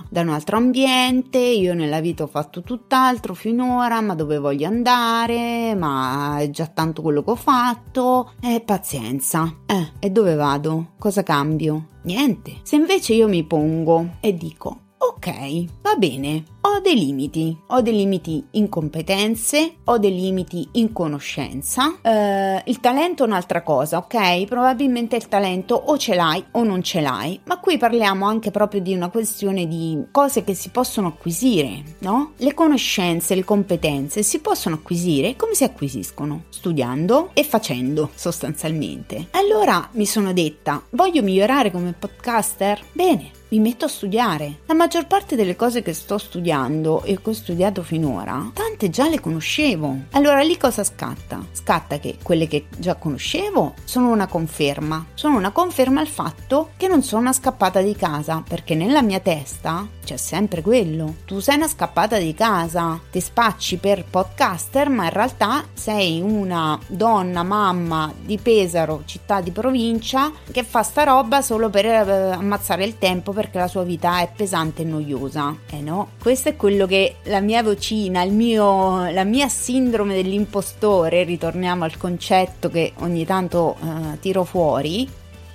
da 0.08 0.20
un 0.20 0.28
altro 0.28 0.56
ambiente, 0.56 1.38
io 1.38 1.74
nella 1.74 1.98
vita 1.98 2.22
ho 2.22 2.28
fatto 2.28 2.62
tutt'altro 2.62 3.34
finora, 3.34 4.00
ma 4.00 4.14
dove 4.14 4.38
voglio 4.38 4.68
andare, 4.68 5.74
ma 5.74 6.38
è 6.38 6.48
già 6.50 6.68
tanto 6.68 7.02
quello 7.02 7.24
che 7.24 7.30
ho 7.30 7.34
fatto, 7.34 8.34
e 8.40 8.62
pazienza. 8.64 9.52
Eh, 9.66 9.94
e 9.98 10.10
dove 10.10 10.36
vado? 10.36 10.90
Cosa 10.96 11.24
cambio? 11.24 11.96
Niente. 12.02 12.58
Se 12.62 12.76
invece 12.76 13.14
io 13.14 13.28
mi 13.28 13.44
pongo 13.44 14.16
e 14.20 14.34
dico, 14.34 14.87
ok, 14.98 15.64
va 15.82 15.94
bene, 15.96 16.44
ho 16.60 16.80
dei 16.80 16.94
limiti, 16.94 17.56
ho 17.68 17.80
dei 17.80 17.94
limiti 17.94 18.44
in 18.52 18.68
competenze, 18.68 19.76
ho 19.84 19.98
dei 19.98 20.14
limiti 20.14 20.68
in 20.72 20.92
conoscenza. 20.92 21.98
Uh, 22.02 22.60
il 22.64 22.80
talento 22.80 23.24
è 23.24 23.26
un'altra 23.26 23.62
cosa, 23.62 23.98
ok? 23.98 24.44
Probabilmente 24.44 25.16
il 25.16 25.28
talento 25.28 25.74
o 25.74 25.96
ce 25.96 26.14
l'hai 26.14 26.44
o 26.52 26.64
non 26.64 26.82
ce 26.82 27.00
l'hai, 27.00 27.40
ma 27.44 27.58
qui 27.58 27.78
parliamo 27.78 28.26
anche 28.26 28.50
proprio 28.50 28.80
di 28.80 28.94
una 28.94 29.08
questione 29.08 29.66
di 29.66 30.04
cose 30.10 30.44
che 30.44 30.54
si 30.54 30.70
possono 30.70 31.08
acquisire, 31.08 31.96
no? 32.00 32.32
Le 32.36 32.54
conoscenze, 32.54 33.34
le 33.34 33.44
competenze 33.44 34.22
si 34.22 34.40
possono 34.40 34.76
acquisire 34.76 35.36
come 35.36 35.54
si 35.54 35.64
acquisiscono? 35.64 36.44
Studiando 36.48 37.30
e 37.34 37.44
facendo, 37.44 38.10
sostanzialmente. 38.14 39.28
Allora 39.32 39.88
mi 39.92 40.06
sono 40.06 40.32
detta, 40.32 40.82
voglio 40.90 41.22
migliorare 41.22 41.70
come 41.70 41.92
podcaster? 41.92 42.80
Bene, 42.92 43.37
mi 43.50 43.60
metto 43.60 43.86
a 43.86 43.88
studiare. 43.88 44.60
La 44.66 44.74
maggior 44.74 45.06
parte 45.06 45.36
delle 45.36 45.56
cose 45.56 45.82
che 45.82 45.92
sto 45.92 46.18
studiando 46.18 47.02
e 47.04 47.20
che 47.20 47.30
ho 47.30 47.32
studiato 47.32 47.82
finora, 47.82 48.50
tante 48.52 48.90
già 48.90 49.08
le 49.08 49.20
conoscevo. 49.20 49.96
Allora 50.12 50.42
lì 50.42 50.56
cosa 50.56 50.84
scatta? 50.84 51.44
Scatta 51.52 51.98
che 51.98 52.18
quelle 52.22 52.46
che 52.46 52.66
già 52.76 52.94
conoscevo 52.94 53.74
sono 53.84 54.10
una 54.10 54.26
conferma. 54.26 55.06
Sono 55.14 55.36
una 55.36 55.50
conferma 55.50 56.00
al 56.00 56.08
fatto 56.08 56.70
che 56.76 56.88
non 56.88 57.02
sono 57.02 57.22
una 57.22 57.32
scappata 57.32 57.80
di 57.80 57.94
casa, 57.94 58.42
perché 58.46 58.74
nella 58.74 59.02
mia 59.02 59.20
testa 59.20 59.86
c'è 60.08 60.16
sempre 60.16 60.62
quello. 60.62 61.16
Tu 61.26 61.38
sei 61.40 61.56
una 61.56 61.68
scappata 61.68 62.16
di 62.16 62.32
casa, 62.32 62.98
ti 63.10 63.20
spacci 63.20 63.76
per 63.76 64.06
podcaster, 64.08 64.88
ma 64.88 65.04
in 65.04 65.10
realtà 65.10 65.66
sei 65.74 66.22
una 66.22 66.78
donna, 66.86 67.42
mamma 67.42 68.10
di 68.18 68.38
Pesaro, 68.38 69.02
città 69.04 69.42
di 69.42 69.50
provincia, 69.50 70.32
che 70.50 70.64
fa 70.64 70.82
sta 70.82 71.02
roba 71.02 71.42
solo 71.42 71.68
per 71.68 71.84
eh, 71.84 72.30
ammazzare 72.30 72.86
il 72.86 72.96
tempo 72.96 73.32
perché 73.32 73.58
la 73.58 73.68
sua 73.68 73.82
vita 73.82 74.20
è 74.20 74.30
pesante 74.34 74.80
e 74.80 74.86
noiosa. 74.86 75.54
Eh 75.70 75.82
no, 75.82 76.12
questo 76.18 76.48
è 76.48 76.56
quello 76.56 76.86
che 76.86 77.16
la 77.24 77.40
mia 77.40 77.62
vocina, 77.62 78.24
mio, 78.24 79.10
la 79.10 79.24
mia 79.24 79.48
sindrome 79.48 80.14
dell'impostore, 80.14 81.24
ritorniamo 81.24 81.84
al 81.84 81.98
concetto 81.98 82.70
che 82.70 82.94
ogni 83.00 83.26
tanto 83.26 83.76
uh, 83.78 84.18
tiro 84.20 84.44
fuori, 84.44 85.06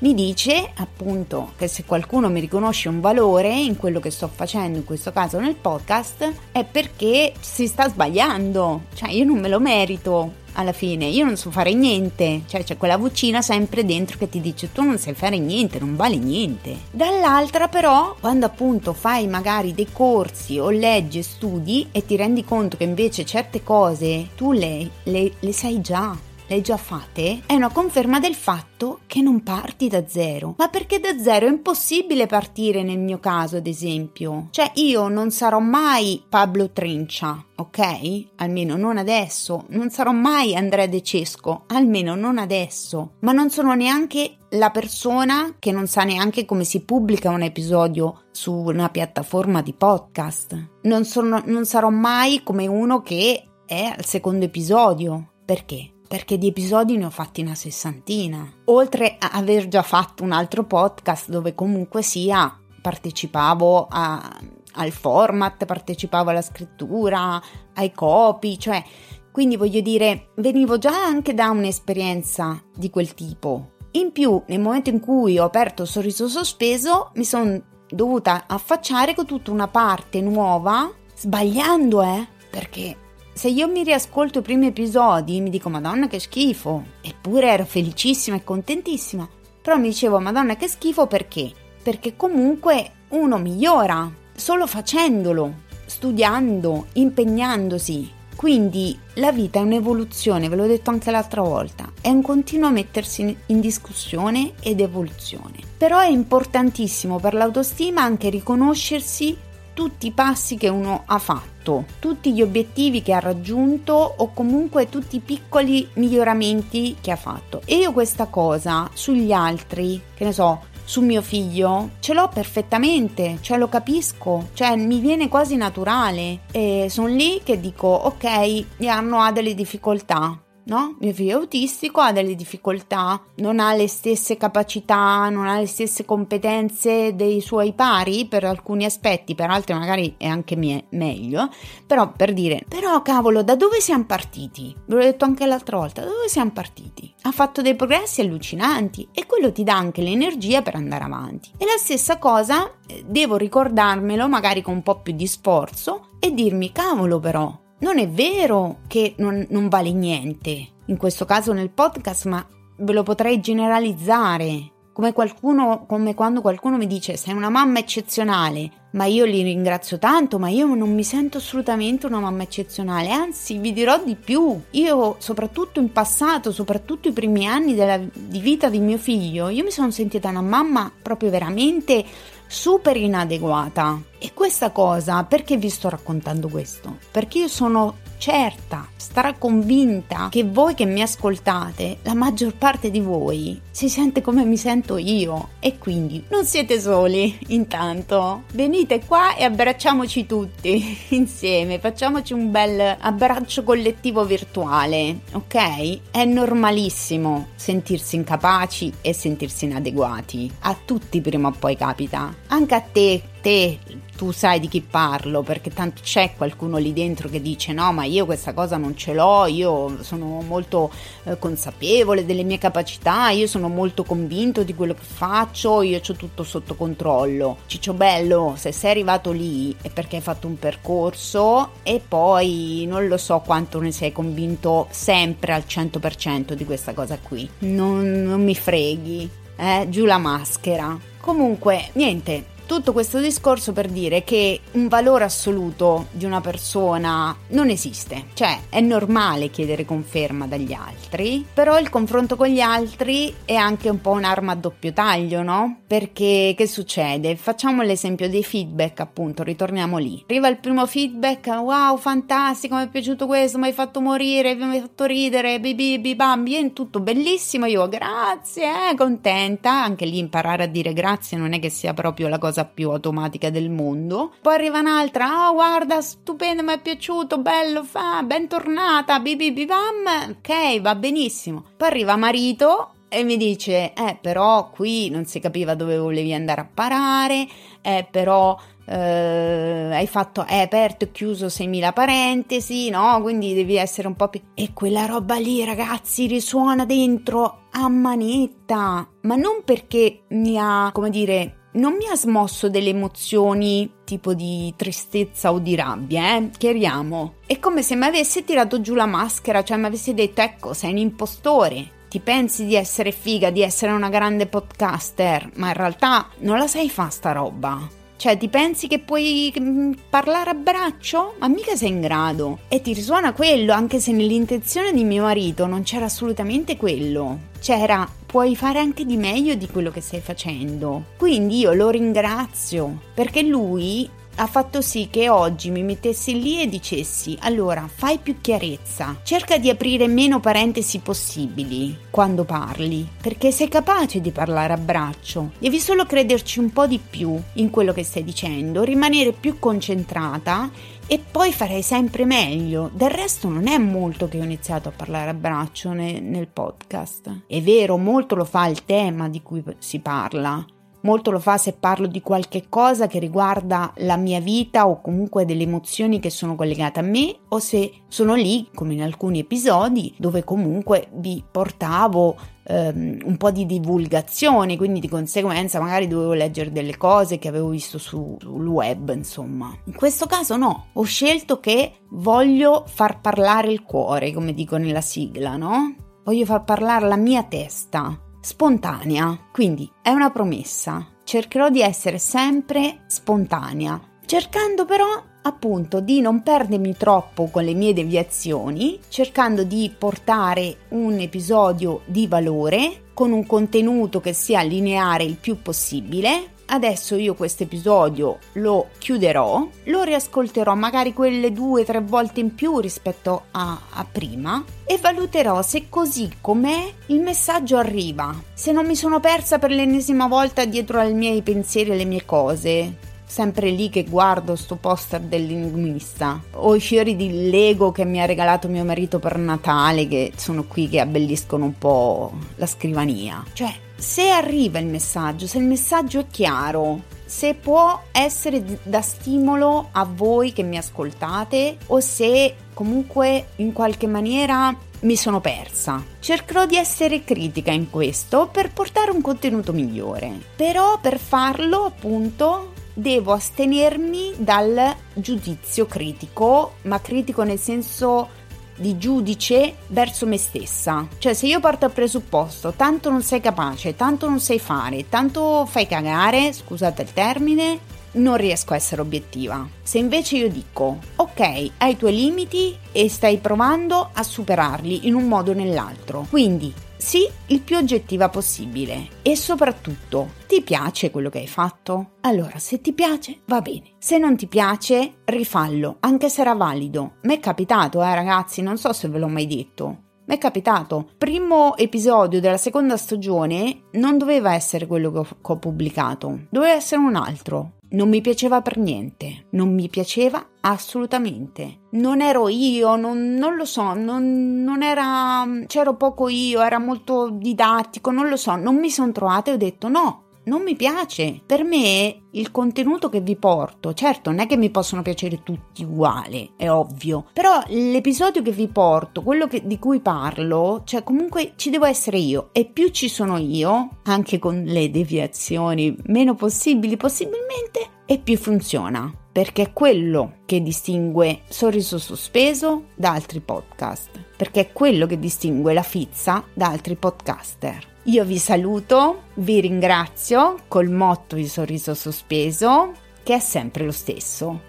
mi 0.04 0.14
dice 0.14 0.70
appunto 0.76 1.54
che 1.56 1.70
se 1.70 1.86
qualcuno 1.86 2.28
mi 2.28 2.42
riconosce 2.42 2.90
un 2.90 3.00
valore 3.00 3.48
in 3.54 3.78
quello 3.78 4.02
che 4.02 4.12
sto 4.12 4.28
facendo, 4.28 4.78
in 4.78 4.84
questo 4.84 5.14
caso 5.14 5.40
nel 5.40 5.56
podcast, 5.56 6.30
è 6.52 6.66
perché 6.66 7.32
si 7.40 7.68
sta 7.68 7.88
sbagliando, 7.88 8.82
cioè 8.96 9.12
io 9.12 9.24
non 9.24 9.40
me 9.40 9.48
lo 9.48 9.62
merito 9.62 10.42
alla 10.56 10.74
fine, 10.74 11.06
io 11.06 11.24
non 11.24 11.38
so 11.38 11.52
fare 11.52 11.74
niente, 11.74 12.42
cioè 12.48 12.66
c'è 12.66 12.76
quella 12.76 12.98
vocina 12.98 13.42
sempre 13.42 13.86
dentro 13.86 14.18
che 14.18 14.28
ti 14.28 14.42
dice 14.42 14.74
tu 14.74 14.84
non 14.84 15.00
sai 15.00 15.14
fare 15.14 15.40
niente, 15.40 15.80
non 15.80 15.96
vale 15.96 16.18
niente. 16.18 16.80
Dall'altra 16.92 17.70
però, 17.70 18.18
quando 18.20 18.46
appunto 18.46 18.92
fai 18.92 19.26
magari 19.28 19.74
dei 19.74 19.88
corsi 19.90 20.60
o 20.60 20.70
leggi 20.70 21.20
e 21.20 21.24
studi 21.24 21.88
e 21.94 22.06
ti 22.06 22.18
rendi 22.18 22.44
conto 22.44 22.76
che 22.76 22.84
invece 22.84 23.24
certe 23.24 23.64
cose 23.64 24.32
tu 24.36 24.52
le, 24.52 24.90
le, 25.04 25.32
le 25.40 25.54
sai 25.54 25.80
già, 25.80 26.14
le 26.48 26.56
hai 26.56 26.62
già 26.62 26.78
fatte, 26.78 27.42
è 27.46 27.54
una 27.54 27.72
conferma 27.72 28.20
del 28.20 28.36
fatto 28.36 29.00
che 29.08 29.22
non 29.22 29.44
parti 29.44 29.88
da 29.88 30.08
zero. 30.08 30.56
Ma 30.58 30.68
perché 30.68 31.00
da 31.00 31.18
zero 31.18 31.48
è 31.48 31.50
impossibile 31.50 32.26
partire 32.26 32.84
nel 32.84 33.00
mio 33.00 33.20
caso, 33.20 33.58
ad 33.58 33.68
esempio. 33.68 34.48
Cioè 34.52 34.72
io 34.76 35.08
non 35.08 35.32
sarò 35.32 35.60
mai 35.60 36.24
Pablo 36.28 36.72
Trincia, 36.72 37.44
ok? 37.56 38.26
Almeno 38.38 38.76
non 38.76 38.98
adesso. 38.98 39.66
Non 39.70 39.90
sarò 39.90 40.12
mai 40.12 40.56
Andrea 40.56 40.88
De 40.88 41.02
Cesco, 41.02 41.64
almeno 41.68 42.16
non 42.16 42.38
adesso. 42.38 43.14
Ma 43.20 43.32
non 43.32 43.50
sono 43.50 43.74
neanche 43.74 44.38
la 44.50 44.70
persona 44.70 45.56
che 45.58 45.72
non 45.72 45.88
sa 45.88 46.04
neanche 46.04 46.46
come 46.46 46.64
si 46.64 46.82
pubblica 46.82 47.32
un 47.32 47.42
episodio 47.42 48.26
su 48.32 48.54
una 48.54 48.90
piattaforma 48.90 49.62
di 49.62 49.74
podcast. 49.74 50.70
Non, 50.84 51.06
sono, 51.06 51.42
non 51.46 51.66
sarò 51.66 51.90
mai 51.90 52.42
come 52.44 52.68
uno 52.68 53.02
che 53.02 53.48
è 53.66 53.94
al 53.98 54.06
secondo 54.06 54.46
episodio. 54.46 55.32
Perché? 55.46 55.94
Perché 56.14 56.38
di 56.38 56.50
episodi 56.50 56.96
ne 56.96 57.06
ho 57.06 57.10
fatti 57.10 57.42
una 57.42 57.56
sessantina. 57.56 58.48
Oltre 58.66 59.16
a 59.18 59.32
aver 59.32 59.68
già 59.68 59.82
fatto 59.82 60.22
un 60.22 60.32
altro 60.32 60.64
podcast 60.64 61.28
dove 61.28 61.56
comunque 61.56 62.04
sia 62.04 62.56
partecipavo 62.80 63.88
a, 63.90 64.40
al 64.74 64.92
format, 64.92 65.66
partecipavo 65.66 66.30
alla 66.30 66.44
scrittura, 66.44 67.42
ai 67.74 67.92
copy, 67.94 68.60
cioè 68.60 68.84
quindi 69.32 69.58
voglio 69.58 69.82
dire, 69.82 70.28
venivo 70.36 70.78
già 70.78 71.04
anche 71.04 71.34
da 71.34 71.50
un'esperienza 71.50 72.62
di 72.76 72.92
quel 72.92 73.16
tipo. 73.16 73.72
In 73.94 74.12
più, 74.12 74.40
nel 74.50 74.60
momento 74.60 74.92
in 74.92 75.00
cui 75.00 75.40
ho 75.40 75.46
aperto 75.46 75.84
Sorriso 75.84 76.28
Sospeso, 76.28 77.10
mi 77.16 77.26
sono 77.26 77.60
dovuta 77.90 78.44
affacciare 78.46 79.16
con 79.16 79.26
tutta 79.26 79.50
una 79.50 79.68
parte 79.68 80.22
nuova, 80.22 80.94
sbagliando, 81.16 82.04
eh, 82.04 82.28
perché 82.52 82.98
se 83.34 83.50
io 83.50 83.68
mi 83.68 83.84
riascolto 83.84 84.40
i 84.40 84.44
primi 84.44 84.68
episodi 84.68 85.42
mi 85.42 85.50
dico 85.50 85.68
Madonna 85.68 86.08
che 86.08 86.20
schifo, 86.20 86.84
eppure 87.02 87.50
ero 87.50 87.66
felicissima 87.66 88.38
e 88.38 88.44
contentissima, 88.44 89.28
però 89.62 89.78
mi 89.78 89.90
dicevo 89.90 90.20
Madonna 90.20 90.56
che 90.56 90.68
schifo 90.68 91.08
perché? 91.08 91.52
Perché 91.82 92.16
comunque 92.16 92.92
uno 93.10 93.38
migliora 93.40 94.10
solo 94.36 94.68
facendolo, 94.68 95.54
studiando, 95.86 96.88
impegnandosi. 96.94 98.22
Quindi 98.36 98.98
la 99.16 99.32
vita 99.32 99.60
è 99.60 99.64
un'evoluzione, 99.64 100.50
ve 100.50 100.56
l'ho 100.56 100.66
detto 100.66 100.90
anche 100.90 101.12
l'altra 101.12 101.42
volta, 101.42 101.92
è 102.02 102.10
un 102.10 102.22
continuo 102.22 102.72
mettersi 102.72 103.36
in 103.46 103.60
discussione 103.60 104.54
ed 104.60 104.80
evoluzione. 104.80 105.60
Però 105.78 106.00
è 106.00 106.08
importantissimo 106.08 107.20
per 107.20 107.34
l'autostima 107.36 108.02
anche 108.02 108.30
riconoscersi 108.30 109.38
tutti 109.74 110.08
i 110.08 110.12
passi 110.12 110.58
che 110.58 110.70
uno 110.70 111.04
ha 111.06 111.18
fatto, 111.18 111.86
tutti 112.00 112.34
gli 112.34 112.42
obiettivi 112.42 113.02
che 113.02 113.14
ha 113.14 113.20
raggiunto 113.20 113.94
o 113.94 114.32
comunque 114.34 114.90
tutti 114.90 115.18
i 115.18 115.22
piccoli 115.22 115.88
miglioramenti 115.94 116.98
che 117.02 117.12
ha 117.12 117.16
fatto. 117.16 117.62
E 117.66 117.76
io 117.76 117.92
questa 117.92 118.26
cosa 118.26 118.90
sugli 118.94 119.32
altri, 119.32 120.02
che 120.14 120.24
ne 120.24 120.34
so, 120.34 120.72
su 120.86 121.02
mio 121.02 121.22
figlio, 121.22 121.92
ce 122.00 122.14
l'ho 122.14 122.28
perfettamente, 122.28 123.38
cioè 123.42 123.58
lo 123.58 123.70
capisco, 123.70 124.50
cioè 124.54 124.76
mi 124.76 125.00
viene 125.00 125.30
quasi 125.30 125.56
naturale 125.56 126.42
e 126.52 126.88
sono 126.90 127.08
lì 127.08 127.42
che 127.44 127.60
dico 127.60 127.88
ok, 127.88 128.66
Arno 128.86 129.20
ha 129.20 129.32
delle 129.32 129.56
difficoltà, 129.56 130.38
no? 130.66 130.96
Mio 131.00 131.14
figlio 131.14 131.38
autistico, 131.38 132.02
ha 132.02 132.12
delle 132.12 132.36
difficoltà, 132.36 133.22
non 133.38 133.60
ha 133.60 133.74
le 133.74 133.88
stesse 133.88 134.38
capacità, 134.38 135.30
non 135.30 135.48
ha 135.48 135.58
le 135.58 135.68
stesse 135.68 136.06
competenze 136.06 137.16
dei 137.16 137.42
suoi 137.42 137.74
pari 137.74 138.26
per 138.26 138.44
alcuni 138.44 138.86
aspetti, 138.86 139.36
per 139.36 139.50
altri 139.50 139.74
magari 139.74 140.16
è 140.18 140.28
anche 140.28 140.56
mie- 140.56 140.86
meglio, 140.90 141.50
però 141.86 142.12
per 142.12 142.34
dire, 142.34 142.64
però 142.68 143.02
cavolo, 143.02 143.44
da 143.44 143.56
dove 143.56 143.80
siamo 143.80 144.06
partiti? 144.06 144.76
Ve 144.86 144.96
l'ho 144.96 145.02
detto 145.02 145.26
anche 145.26 145.46
l'altra 145.46 145.78
volta, 145.78 146.02
da 146.02 146.10
dove 146.10 146.28
siamo 146.28 146.52
partiti? 146.52 147.14
Ha 147.24 147.32
fatto 147.32 147.62
dei 147.62 147.76
progressi 147.76 148.22
allucinanti 148.22 149.08
e 149.14 149.26
quello 149.26 149.52
ti 149.52 149.64
dà 149.64 149.76
anche 149.76 150.02
l'energia 150.02 150.62
per 150.62 150.76
andare 150.76 151.04
avanti. 151.04 151.52
E 151.58 151.66
la 151.66 151.78
stessa 151.78 152.18
cosa 152.18 152.72
eh, 152.88 153.04
devo 153.06 153.38
ricordarmelo 153.38 154.28
magari 154.28 154.62
con 154.62 154.76
un 154.76 154.84
po' 154.84 155.02
più 155.02 155.14
di 155.14 155.28
sforzo 155.28 156.10
e 156.20 156.34
dirmi, 156.34 156.72
cavolo 156.72 157.20
però, 157.20 157.63
non 157.84 158.00
è 158.00 158.08
vero 158.08 158.78
che 158.88 159.14
non, 159.18 159.46
non 159.50 159.68
vale 159.68 159.92
niente, 159.92 160.68
in 160.86 160.96
questo 160.96 161.26
caso 161.26 161.52
nel 161.52 161.70
podcast, 161.70 162.26
ma 162.28 162.48
ve 162.78 162.94
lo 162.94 163.04
potrei 163.04 163.42
generalizzare. 163.42 164.72
Come, 164.94 165.12
qualcuno, 165.12 165.86
come 165.86 166.14
quando 166.14 166.40
qualcuno 166.42 166.78
mi 166.78 166.88
dice 166.88 167.18
sei 167.18 167.34
una 167.34 167.50
mamma 167.50 167.80
eccezionale, 167.80 168.72
ma 168.92 169.06
io 169.06 169.26
li 169.26 169.42
ringrazio 169.42 169.98
tanto, 169.98 170.40
ma 170.40 170.50
io 170.50 170.74
non 170.74 170.94
mi 170.94 171.04
sento 171.04 171.40
assolutamente 171.40 172.06
una 172.06 172.20
mamma 172.20 172.44
eccezionale, 172.44 173.10
anzi 173.10 173.58
vi 173.58 173.74
dirò 173.74 174.02
di 174.02 174.16
più, 174.16 174.58
io 174.72 175.16
soprattutto 175.18 175.80
in 175.80 175.92
passato, 175.92 176.52
soprattutto 176.52 177.10
i 177.10 177.12
primi 177.12 177.48
anni 177.48 177.74
della, 177.74 177.98
di 177.98 178.40
vita 178.40 178.70
di 178.70 178.80
mio 178.80 179.00
figlio, 179.00 179.50
io 179.50 179.64
mi 179.64 179.72
sono 179.72 179.92
sentita 179.92 180.30
una 180.30 180.42
mamma 180.42 180.92
proprio 181.02 181.32
veramente 181.32 182.06
super 182.48 182.98
inadeguata. 182.98 184.02
E 184.20 184.34
questa 184.34 184.72
cosa, 184.72 185.24
perché 185.24 185.58
vi 185.58 185.70
sto 185.70 185.90
raccontando 185.90 186.48
questo? 186.48 186.98
Perché 187.12 187.40
io 187.40 187.48
sono 187.48 187.98
certa, 188.24 188.88
straconvinta 188.96 190.30
che 190.32 190.46
voi 190.46 190.76
che 190.76 190.86
mi 190.86 191.02
ascoltate, 191.02 191.98
la 192.04 192.14
maggior 192.14 192.56
parte 192.56 192.90
di 192.90 193.02
voi, 193.02 193.60
si 193.70 193.90
sente 193.90 194.22
come 194.22 194.46
mi 194.46 194.56
sento 194.56 194.96
io 194.96 195.50
e 195.60 195.78
quindi 195.78 196.24
non 196.30 196.46
siete 196.46 196.80
soli 196.80 197.38
intanto. 197.48 198.44
Venite 198.54 199.04
qua 199.06 199.36
e 199.36 199.44
abbracciamoci 199.44 200.26
tutti 200.26 200.98
insieme, 201.14 201.80
facciamoci 201.80 202.32
un 202.32 202.50
bel 202.50 202.96
abbraccio 202.98 203.64
collettivo 203.64 204.24
virtuale, 204.24 205.20
ok? 205.34 206.12
È 206.12 206.24
normalissimo 206.24 207.48
sentirsi 207.56 208.16
incapaci 208.16 208.94
e 209.02 209.12
sentirsi 209.12 209.66
inadeguati. 209.66 210.50
A 210.62 210.78
tutti 210.86 211.20
prima 211.20 211.50
o 211.50 211.56
poi 211.60 211.76
capita. 211.76 212.34
Anche 212.48 212.74
a 212.74 212.80
te 212.80 213.22
te 213.44 213.78
tu 214.24 214.32
sai 214.32 214.62
di 214.62 214.70
chi 214.70 214.80
parlo 214.80 215.42
perché 215.42 215.70
tanto 215.70 216.02
c'è 216.02 216.34
qualcuno 216.38 216.78
lì 216.78 216.94
dentro 216.94 217.28
che 217.28 217.42
dice 217.42 217.74
no 217.74 217.92
ma 217.92 218.06
io 218.06 218.26
questa 218.26 218.54
cosa 218.54 218.78
non 218.78 218.96
ce 218.96 219.14
l'ho 219.14 219.48
io 219.48 220.02
sono 220.02 220.42
molto 220.48 220.90
eh, 221.26 221.38
consapevole 221.38 222.26
delle 222.26 222.44
mie 222.44 222.58
capacità 222.58 223.32
io 223.32 223.48
sono 223.48 223.68
molto 223.68 224.06
convinto 224.06 224.64
di 224.64 224.74
quello 224.76 224.94
che 224.94 225.04
faccio 225.04 225.82
io 225.82 225.98
ho 225.98 226.14
tutto 226.14 226.44
sotto 226.44 226.76
controllo. 226.76 227.58
Ciccio 227.66 227.94
bello 227.94 228.54
se 228.56 228.72
sei 228.72 228.92
arrivato 228.92 229.32
lì 229.32 229.76
è 229.82 229.90
perché 229.90 230.18
hai 230.18 230.22
fatto 230.22 230.48
un 230.48 230.58
percorso 230.58 231.72
e 231.84 232.02
poi 232.06 232.86
non 232.88 233.08
lo 233.08 233.18
so 233.18 233.40
quanto 233.40 233.82
ne 233.82 233.92
sei 233.92 234.14
convinto 234.14 234.88
sempre 234.92 235.52
al 235.52 235.64
100% 235.68 236.54
di 236.54 236.64
questa 236.64 236.94
cosa 236.94 237.18
qui. 237.20 237.50
Non, 237.60 238.24
non 238.24 238.42
mi 238.42 238.56
freghi 238.56 239.30
eh, 239.58 239.88
giù 239.90 240.06
la 240.06 240.18
maschera. 240.18 240.98
Comunque 241.20 241.90
niente 241.94 242.52
tutto 242.66 242.94
questo 242.94 243.20
discorso 243.20 243.74
per 243.74 243.88
dire 243.88 244.24
che 244.24 244.62
un 244.72 244.88
valore 244.88 245.24
assoluto 245.24 246.08
di 246.12 246.26
una 246.26 246.42
persona 246.42 247.36
non 247.50 247.70
esiste, 247.70 248.26
cioè 248.34 248.58
è 248.70 248.80
normale 248.80 249.50
chiedere 249.50 249.86
conferma 249.86 250.48
dagli 250.48 250.74
altri, 250.74 251.46
però 251.54 251.80
il 251.80 251.90
confronto 251.90 252.36
con 252.36 252.48
gli 252.48 252.62
altri 252.62 253.34
è 253.46 253.56
anche 253.56 253.90
un 253.90 254.02
po' 254.02 254.12
un'arma 254.12 254.54
a 254.54 254.56
doppio 254.56 254.94
taglio, 254.94 255.42
no? 255.42 255.82
Perché 255.88 256.54
che 256.56 256.68
succede? 256.68 257.36
Facciamo 257.36 257.82
l'esempio 257.82 258.30
dei 258.30 258.44
feedback, 258.44 259.00
appunto, 259.00 259.44
ritorniamo 259.44 259.98
lì. 259.98 260.24
Arriva 260.28 260.48
il 260.48 260.58
primo 260.58 260.86
feedback, 260.88 261.48
wow, 261.48 261.98
fantastico, 261.98 262.76
mi 262.76 262.84
è 262.84 262.90
piaciuto 262.90 263.28
questo, 263.28 263.58
mi 263.58 263.68
hai 263.68 263.74
fatto 263.74 264.02
morire, 264.02 264.56
mi 264.56 264.76
hai 264.76 264.82
fatto 264.82 265.06
ridere, 265.06 265.60
bibi, 265.60 266.00
bibambi, 266.00 266.56
è 266.56 266.74
tutto 266.74 267.00
bellissimo, 267.00 267.66
io 267.66 267.88
grazie, 267.88 268.92
eh, 268.92 268.96
contenta, 268.96 269.72
anche 269.72 270.06
lì 270.06 270.18
imparare 270.18 270.64
a 270.64 270.68
dire 270.68 270.94
grazie 270.94 271.38
non 271.38 271.54
è 271.54 271.60
che 271.60 271.70
sia 271.70 271.94
proprio 271.94 272.28
la 272.28 272.38
cosa 272.38 272.53
cosa 272.54 272.66
più 272.66 272.92
automatica 272.92 273.50
del 273.50 273.72
mondo. 273.72 274.34
Poi 274.40 274.54
arriva 274.54 274.80
un'altra, 274.80 275.50
oh 275.50 275.54
guarda, 275.54 276.00
stupendo, 276.02 276.62
mi 276.62 276.74
è 276.74 276.80
piaciuto, 276.80 277.40
bello, 277.40 277.84
fa, 277.84 278.22
bentornata, 278.22 279.20
bibibibam, 279.20 280.38
ok, 280.38 280.80
va 280.80 280.94
benissimo. 280.94 281.66
Poi 281.76 281.88
arriva 281.88 282.16
marito 282.16 282.94
e 283.10 283.24
mi 283.24 283.38
dice, 283.38 283.94
eh 283.94 284.18
però 284.22 284.70
qui 284.70 285.10
non 285.10 285.26
si 285.26 285.40
capiva 285.40 285.74
dove 285.74 285.98
volevi 285.98 286.34
andare 286.34 286.62
a 286.62 286.70
parare, 286.72 287.48
eh 287.82 288.08
però 288.10 288.56
eh, 288.86 289.90
hai 289.92 290.08
fatto, 290.08 290.42
hai 290.42 290.62
aperto 290.62 291.06
e 291.06 291.12
chiuso 291.12 291.48
6.000 291.48 291.94
parentesi, 291.94 292.90
no? 292.90 293.20
Quindi 293.22 293.54
devi 293.54 293.76
essere 293.76 294.08
un 294.08 294.16
po' 294.16 294.28
più... 294.28 294.42
E 294.54 294.74
quella 294.74 295.06
roba 295.06 295.38
lì, 295.38 295.64
ragazzi, 295.64 296.28
risuona 296.28 296.86
dentro 296.86 297.68
a 297.72 297.90
manetta, 297.90 299.08
ma 299.22 299.36
non 299.36 299.64
perché 299.66 300.24
mi 300.30 300.58
ha, 300.60 300.92
come 300.94 301.10
dire, 301.10 301.63
non 301.74 301.94
mi 301.94 302.08
ha 302.08 302.16
smosso 302.16 302.70
delle 302.70 302.90
emozioni 302.90 303.90
tipo 304.04 304.34
di 304.34 304.74
tristezza 304.76 305.52
o 305.52 305.60
di 305.60 305.76
rabbia, 305.76 306.38
eh? 306.38 306.50
Chiariamo. 306.58 307.36
È 307.46 307.60
come 307.60 307.82
se 307.82 307.96
mi 307.96 308.06
avesse 308.06 308.44
tirato 308.44 308.82
giù 308.82 308.94
la 308.94 309.06
maschera, 309.06 309.64
cioè 309.64 309.78
mi 309.78 309.86
avesse 309.86 310.14
detto, 310.14 310.42
ecco, 310.42 310.74
sei 310.74 310.92
un 310.92 310.98
impostore. 310.98 312.02
Ti 312.10 312.20
pensi 312.20 312.66
di 312.66 312.76
essere 312.76 313.12
figa, 313.12 313.50
di 313.50 313.64
essere 313.64 313.92
una 313.92 314.10
grande 314.10 314.46
podcaster, 314.46 315.50
ma 315.56 315.68
in 315.68 315.74
realtà 315.74 316.28
non 316.40 316.60
la 316.60 316.68
sai 316.68 316.90
fa 316.90 317.10
sta 317.10 317.32
roba. 317.32 318.02
Cioè, 318.16 318.38
ti 318.38 318.48
pensi 318.48 318.88
che 318.88 319.00
puoi 319.00 319.54
mm, 319.60 319.92
parlare 320.10 320.52
a 320.52 320.54
braccio? 320.54 321.34
Ma 321.40 321.50
mica 321.50 321.76
sei 321.76 321.90
in 321.90 322.00
grado. 322.00 322.60
E 322.70 322.82
ti 322.82 322.94
risuona 322.94 323.34
quello, 323.34 323.74
anche 323.74 324.00
se 324.00 324.12
nell'intenzione 324.14 324.94
di 324.94 325.04
mio 325.04 325.24
marito 325.24 325.66
non 325.66 325.84
c'era 325.84 326.06
assolutamente 326.06 326.78
quello. 326.78 327.38
C'era, 327.60 328.08
puoi 328.34 328.56
fare 328.56 328.80
anche 328.80 329.06
di 329.06 329.16
meglio 329.16 329.54
di 329.54 329.68
quello 329.68 329.92
che 329.92 330.02
stai 330.02 330.20
facendo. 330.20 331.04
Quindi 331.18 331.60
io 331.60 331.74
lo 331.74 331.92
ringrazio 331.92 333.00
perché 333.14 333.44
lui 333.44 334.10
ha 334.38 334.48
fatto 334.48 334.82
sì 334.82 335.10
che 335.12 335.30
oggi 335.30 335.70
mi 335.70 335.84
mettessi 335.84 336.42
lì 336.42 336.60
e 336.60 336.68
dicessi 336.68 337.38
allora 337.42 337.88
fai 337.94 338.18
più 338.18 338.42
chiarezza, 338.42 339.20
cerca 339.22 339.60
di 339.60 339.70
aprire 339.70 340.08
meno 340.08 340.40
parentesi 340.40 340.98
possibili 340.98 341.96
quando 342.10 342.44
parli, 342.44 343.08
perché 343.22 343.52
sei 343.52 343.68
capace 343.68 344.20
di 344.20 344.32
parlare 344.32 344.74
a 344.74 344.78
braccio, 344.78 345.52
devi 345.60 345.80
solo 345.80 346.06
crederci 346.06 346.58
un 346.58 346.72
po' 346.72 346.88
di 346.88 347.00
più 347.00 347.40
in 347.54 347.70
quello 347.70 347.94
che 347.94 348.04
stai 348.04 348.24
dicendo, 348.24 348.82
rimanere 348.82 349.34
più 349.34 349.60
concentrata 349.60 350.72
e 351.08 351.20
poi 351.20 351.52
farei 351.52 351.82
sempre 351.82 352.26
meglio. 352.26 352.90
Del 352.94 353.10
resto 353.10 353.50
non 353.50 353.68
è 353.68 353.78
molto 353.78 354.28
che 354.28 354.40
ho 354.40 354.44
iniziato 354.44 354.90
a 354.90 354.94
parlare 354.96 355.30
a 355.30 355.34
braccio 355.34 355.92
ne, 355.92 356.20
nel 356.20 356.48
podcast. 356.48 357.44
È 357.48 357.62
vero, 357.62 357.98
molto 357.98 358.36
lo 358.36 358.46
fa 358.46 358.68
il 358.68 358.86
tema 358.86 359.30
di 359.30 359.42
cui 359.42 359.64
si 359.80 360.00
parla, 360.00 360.66
molto 361.04 361.32
lo 361.32 361.40
fa 361.40 361.58
se 361.58 361.74
parlo 361.74 362.08
di 362.08 362.22
qualche 362.22 362.66
cosa 362.70 363.08
che 363.08 363.20
riguarda 363.20 363.94
la 363.98 364.18
mia 364.18 364.40
vita 364.40 364.88
o 364.88 365.02
comunque 365.02 365.46
delle 365.46 365.64
emozioni 365.64 366.20
che 366.20 366.30
sono 366.30 366.56
collegate 366.56 367.00
a 367.00 367.04
me 367.04 367.36
o 367.50 367.60
se 367.60 367.92
sono 368.08 368.36
lì, 368.36 368.70
come 368.74 368.94
in 368.94 369.02
alcuni 369.02 369.40
episodi, 369.40 370.14
dove 370.18 370.44
comunque 370.44 371.08
vi 371.14 371.44
portavo 371.50 372.36
ehm, 372.64 373.20
un 373.24 373.38
po' 373.38 373.52
di 373.52 373.66
divulgazione, 373.66 374.78
quindi 374.78 375.00
di 375.00 375.10
conseguenza 375.10 375.80
magari 375.80 376.08
dovevo 376.08 376.34
leggere 376.34 376.72
delle 376.72 376.98
cose 376.98 377.38
che 377.38 377.48
avevo 377.48 377.70
visto 377.70 377.98
su, 377.98 378.38
sul 378.40 378.68
web, 378.68 379.10
insomma. 379.14 379.76
In 379.86 379.96
questo 379.96 380.26
caso 380.26 380.56
no, 380.58 380.88
ho 380.94 381.04
scelto 381.04 381.60
che 381.60 381.94
voglio 382.12 382.84
far 382.88 383.20
parlare 383.20 383.72
il 383.72 383.84
cuore, 383.84 384.34
come 384.34 384.54
dico 384.54 384.78
nella 384.78 385.02
sigla, 385.02 385.58
no? 385.58 385.96
Voglio 386.24 386.46
far 386.46 386.64
parlare 386.64 387.06
la 387.06 387.18
mia 387.18 387.44
testa, 387.44 388.18
spontanea. 388.44 389.40
Quindi 389.52 389.90
è 390.02 390.10
una 390.10 390.30
promessa. 390.30 391.08
Cercherò 391.24 391.70
di 391.70 391.82
essere 391.82 392.18
sempre 392.18 393.04
spontanea, 393.08 394.00
cercando 394.26 394.84
però 394.84 395.06
appunto 395.44 396.02
di 396.02 396.20
non 396.20 396.44
perdermi 396.44 396.96
troppo 396.98 397.48
con 397.48 397.64
le 397.64 397.74
mie 397.74 397.94
deviazioni, 397.94 399.00
cercando 399.08 399.64
di 399.64 399.94
portare 399.98 400.78
un 400.90 401.18
episodio 401.20 402.02
di 402.06 402.28
valore 402.28 403.12
con 403.14 403.32
un 403.32 403.46
contenuto 403.46 404.20
che 404.20 404.34
sia 404.34 404.62
lineare 404.62 405.24
il 405.24 405.38
più 405.38 405.62
possibile, 405.62 406.53
adesso 406.68 407.16
io 407.16 407.34
questo 407.36 407.64
episodio 407.64 408.40
lo 408.54 408.90
chiuderò, 408.98 409.68
lo 409.86 410.04
riascolterò 410.04 410.76
magari 410.76 411.14
quelle 411.14 411.52
due 411.52 411.82
o 411.82 411.86
tre 411.86 412.02
volte 412.02 412.40
in 412.40 412.56
più 412.56 412.80
rispetto 412.80 413.46
a, 413.52 413.80
a, 413.90 414.06
prima 414.10 414.64
e 414.86 414.98
valuterò 414.98 415.62
se 415.62 415.88
così 415.90 416.30
com'è 416.42 416.92
il 417.08 417.22
messaggio 417.22 417.78
arriva, 417.78 418.34
se 418.54 418.72
non 418.72 418.86
mi 418.86 418.96
sono 418.96 419.20
persa 419.20 419.60
per 419.60 419.72
l'ennesima 419.72 420.28
volta 420.28 420.66
dietro 420.66 421.00
ai 421.00 421.14
miei 421.14 421.42
pensieri 421.42 421.92
e 421.92 421.94
alle 421.94 422.06
mie 422.06 422.26
cose. 422.26 423.13
Sempre 423.26 423.70
lì 423.70 423.90
che 423.90 424.04
guardo 424.04 424.56
sto 424.56 424.76
poster 424.76 425.22
del 425.22 425.46
linguista 425.46 426.42
o 426.52 426.76
i 426.76 426.80
fiori 426.80 427.16
di 427.16 427.50
Lego 427.50 427.92
che 427.92 428.06
mi 428.06 428.22
ha 428.22 428.26
regalato 428.26 428.68
mio 428.68 428.84
marito 428.84 429.20
per 429.20 429.38
Natale 429.38 430.08
che 430.08 430.34
sono 430.36 430.64
qui 430.66 430.88
che 430.88 431.00
abbelliscono 431.00 431.66
un 431.66 431.78
po' 431.78 432.32
la 432.56 432.68
scrivania. 432.68 433.44
Cioè, 433.54 433.74
se 433.96 434.30
arriva 434.30 434.80
il 434.80 434.88
messaggio, 434.88 435.48
se 435.48 435.58
il 435.58 435.64
messaggio 435.64 436.20
è 436.20 436.26
chiaro, 436.30 437.02
se 437.26 437.56
può 437.56 438.04
essere 438.12 438.80
da 438.84 439.02
stimolo 439.02 439.90
a 439.92 440.06
voi 440.06 440.54
che 440.54 440.62
mi 440.62 440.78
ascoltate 440.78 441.78
o 441.88 442.00
se 442.00 442.56
comunque 442.74 443.48
in 443.56 443.72
qualche 443.74 444.08
maniera 444.08 444.76
mi 445.04 445.16
sono 445.16 445.40
persa. 445.40 446.04
Cercherò 446.20 446.66
di 446.66 446.76
essere 446.76 447.24
critica 447.24 447.72
in 447.72 447.90
questo 447.90 448.50
per 448.52 448.72
portare 448.72 449.12
un 449.12 449.22
contenuto 449.22 449.74
migliore. 449.74 450.32
Però 450.56 451.00
per 451.00 451.18
farlo, 451.18 451.86
appunto, 451.86 452.73
devo 452.94 453.34
astenermi 453.34 454.34
dal 454.38 454.96
giudizio 455.14 455.86
critico, 455.86 456.76
ma 456.84 457.02
critico 457.02 457.44
nel 457.44 457.60
senso 457.60 458.42
di 458.76 458.98
giudice 458.98 459.76
verso 459.88 460.26
me 460.26 460.38
stessa. 460.38 461.08
Cioè, 461.18 461.34
se 461.34 461.48
io 461.48 461.60
parto 461.60 461.86
dal 461.86 461.92
presupposto, 461.92 462.74
tanto 462.74 463.10
non 463.10 463.22
sei 463.22 463.40
capace, 463.40 463.96
tanto 463.96 464.28
non 464.28 464.40
sai 464.40 464.60
fare, 464.60 465.10
tanto 465.10 465.66
fai 465.66 465.88
cagare, 465.88 466.54
scusate 466.54 467.04
il 467.04 467.14
termine, 467.14 467.80
non 468.14 468.38
riesco 468.38 468.74
a 468.74 468.76
essere 468.76 469.02
obiettiva. 469.02 469.68
Se 469.82 469.98
invece 469.98 470.38
io 470.38 470.50
dico, 470.50 471.00
ok, 471.16 471.40
hai 471.78 471.92
i 471.92 471.98
tuoi 471.98 472.16
limiti 472.16 472.78
e 472.92 473.10
stai 473.10 473.38
provando 473.38 474.10
a 474.14 474.24
superarli 474.24 475.08
in 475.08 475.14
un 475.14 475.28
modo 475.28 475.52
o 475.52 475.56
nell'altro. 475.56 476.26
Quindi, 476.30 476.74
Sii 477.04 477.30
il 477.48 477.60
più 477.60 477.76
oggettiva 477.76 478.30
possibile 478.30 479.10
e 479.24 479.36
soprattutto 479.36 480.36
ti 480.48 480.62
piace 480.62 481.12
quello 481.12 481.30
che 481.30 481.40
hai 481.40 481.48
fatto? 481.48 482.14
Allora, 482.22 482.60
se 482.60 482.80
ti 482.80 482.94
piace, 482.94 483.42
va 483.48 483.60
bene. 483.60 483.96
Se 484.00 484.18
non 484.18 484.38
ti 484.38 484.48
piace, 484.48 485.16
rifallo, 485.26 485.98
anche 486.00 486.30
se 486.30 486.40
era 486.40 486.54
valido. 486.54 487.16
Mi 487.24 487.36
è 487.36 487.40
capitato, 487.42 488.02
eh 488.02 488.16
ragazzi, 488.16 488.62
non 488.62 488.78
so 488.78 488.94
se 488.94 489.10
ve 489.10 489.20
l'ho 489.20 489.28
mai 489.28 489.48
detto. 489.48 490.04
Mi 490.26 490.36
è 490.36 490.38
capitato. 490.38 491.10
Primo 491.18 491.76
episodio 491.76 492.40
della 492.40 492.56
seconda 492.56 492.96
stagione 492.96 493.90
non 493.92 494.18
doveva 494.18 494.54
essere 494.54 494.88
quello 494.88 495.12
che 495.12 495.36
ho 495.42 495.58
pubblicato, 495.58 496.46
doveva 496.50 496.72
essere 496.72 497.02
un 497.02 497.16
altro. 497.16 497.74
Non 497.94 498.10
mi 498.10 498.22
piaceva 498.22 498.62
per 498.62 498.78
niente, 498.78 499.46
non 499.52 499.74
mi 499.74 499.88
piaceva 499.88 500.44
assolutamente. 500.62 501.82
Non 501.92 502.22
ero 502.22 502.50
io, 502.50 502.96
non, 502.96 503.36
non 503.36 503.56
lo 503.56 503.66
so, 503.66 503.94
non, 503.94 504.64
non, 504.64 504.82
era. 504.82 505.46
c'ero 505.68 505.96
poco 505.96 506.28
io, 506.28 506.62
era 506.62 506.80
molto 506.80 507.30
didattico, 507.30 508.10
non 508.10 508.30
lo 508.30 508.36
so. 508.36 508.56
Non 508.56 508.78
mi 508.78 508.90
sono 508.90 509.12
trovata 509.12 509.52
e 509.52 509.54
ho 509.54 509.58
detto 509.58 509.90
no, 509.90 510.24
non 510.46 510.64
mi 510.64 510.76
piace. 510.76 511.42
Per 511.46 511.64
me 511.64 512.24
il 512.32 512.52
contenuto 512.52 513.10
che 513.10 513.22
vi 513.22 513.36
porto, 513.36 513.94
certo, 513.94 514.30
non 514.30 514.40
è 514.40 514.48
che 514.48 514.58
mi 514.58 514.70
possono 514.70 515.02
piacere 515.02 515.44
tutti 515.44 515.84
uguali, 515.84 516.52
è 516.56 516.70
ovvio, 516.70 517.26
però 517.34 517.62
l'episodio 517.68 518.42
che 518.42 518.52
vi 518.52 518.68
porto, 518.68 519.22
quello 519.22 519.48
che, 519.48 519.62
di 519.66 519.80
cui 519.80 520.00
parlo, 520.00 520.82
cioè 520.86 521.04
comunque 521.04 521.54
ci 521.56 521.70
devo 521.70 521.86
essere 521.86 522.18
io 522.18 522.50
e 522.52 522.66
più 522.66 522.90
ci 522.90 523.08
sono 523.08 523.38
io, 523.38 523.98
anche 524.04 524.40
con 524.40 524.64
le 524.64 524.90
deviazioni 524.90 525.96
meno 526.08 526.36
possibili 526.36 526.98
possibilmente, 526.98 527.90
e 528.06 528.20
più 528.20 528.38
funziona 528.38 529.12
perché 529.34 529.64
è 529.64 529.74
quello 529.74 530.36
che 530.46 530.62
distingue 530.62 531.42
Sorriso 531.50 531.98
Sospeso 531.98 532.90
da 532.94 533.14
altri 533.14 533.40
podcast, 533.40 534.10
perché 534.38 534.60
è 534.60 534.72
quello 534.72 535.08
che 535.08 535.18
distingue 535.18 535.74
la 535.74 535.82
Fizza 535.82 536.44
da 536.54 536.68
altri 536.68 536.96
podcaster. 536.96 537.93
Io 538.08 538.26
vi 538.26 538.38
saluto, 538.38 539.22
vi 539.36 539.62
ringrazio 539.62 540.58
col 540.68 540.90
motto 540.90 541.38
di 541.38 541.48
sorriso 541.48 541.94
sospeso, 541.94 542.92
che 543.24 543.36
è 543.36 543.40
sempre 543.40 543.86
lo 543.86 543.94
stesso. 543.94 544.60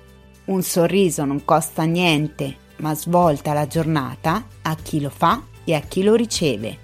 Un 0.45 0.63
sorriso 0.63 1.25
non 1.25 1.45
costa 1.45 1.83
niente, 1.83 2.57
ma 2.77 2.95
svolta 2.95 3.53
la 3.53 3.67
giornata 3.67 4.47
a 4.63 4.77
chi 4.77 5.01
lo 5.01 5.11
fa 5.11 5.43
e 5.65 5.75
a 5.75 5.81
chi 5.81 6.05
lo 6.05 6.15
riceve. 6.15 6.79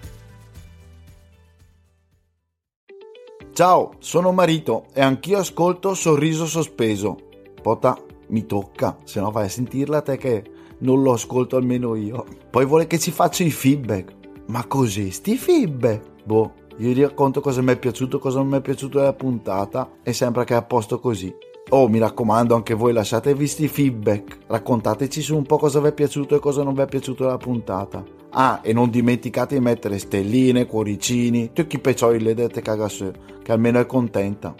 Ciao, 3.53 3.93
sono 4.01 4.33
Marito 4.33 4.87
e 4.93 5.03
anch'io 5.03 5.39
ascolto 5.39 5.95
Sorriso 5.95 6.47
Sospeso. 6.47 7.17
Pota, 7.63 7.97
mi 8.29 8.45
tocca, 8.47 8.97
se 9.05 9.21
no 9.21 9.31
vai 9.31 9.45
a 9.45 9.49
sentirla 9.49 10.03
te 10.03 10.17
che 10.17 10.51
non 10.79 11.01
lo 11.01 11.13
ascolto 11.13 11.57
almeno 11.57 11.95
io. 11.95 12.27
Poi 12.51 12.67
vuole 12.67 12.89
che 12.89 12.99
ci 12.99 13.13
faccia 13.13 13.45
i 13.45 13.53
feedback. 13.53 14.15
Ma 14.47 14.67
così, 14.67 15.13
sti 15.13 15.37
feedback? 15.37 16.10
Boh, 16.31 16.53
gli 16.77 16.97
racconto 17.01 17.41
cosa 17.41 17.61
mi 17.61 17.73
è 17.73 17.77
piaciuto, 17.77 18.21
cosa 18.21 18.39
non 18.39 18.47
mi 18.47 18.59
è 18.59 18.61
piaciuto 18.61 18.99
della 18.99 19.15
puntata 19.15 19.95
e 20.01 20.13
sembra 20.13 20.45
che 20.45 20.55
è 20.55 20.57
a 20.57 20.63
posto 20.63 21.01
così. 21.01 21.35
Oh, 21.71 21.89
mi 21.89 21.99
raccomando, 21.99 22.55
anche 22.55 22.75
voi 22.75 22.93
lasciatevi 22.93 23.49
sti 23.49 23.67
feedback, 23.67 24.39
raccontateci 24.47 25.23
su 25.23 25.35
un 25.35 25.43
po' 25.43 25.59
cosa 25.59 25.81
vi 25.81 25.89
è 25.89 25.93
piaciuto 25.93 26.37
e 26.37 26.39
cosa 26.39 26.63
non 26.63 26.75
vi 26.75 26.83
è 26.83 26.87
piaciuto 26.87 27.25
della 27.25 27.37
puntata. 27.37 28.05
Ah, 28.31 28.61
e 28.63 28.73
non 28.73 28.91
dimenticate 28.91 29.57
di 29.57 29.61
mettere 29.61 29.99
stelline, 29.99 30.67
cuoricini, 30.67 31.51
tutti 31.53 31.75
i 31.75 31.81
peccioli 31.81 32.21
le 32.21 32.35
dette 32.35 32.63
cagasse, 32.63 33.13
che 33.43 33.51
almeno 33.51 33.81
è 33.81 33.87
contenta. 33.87 34.55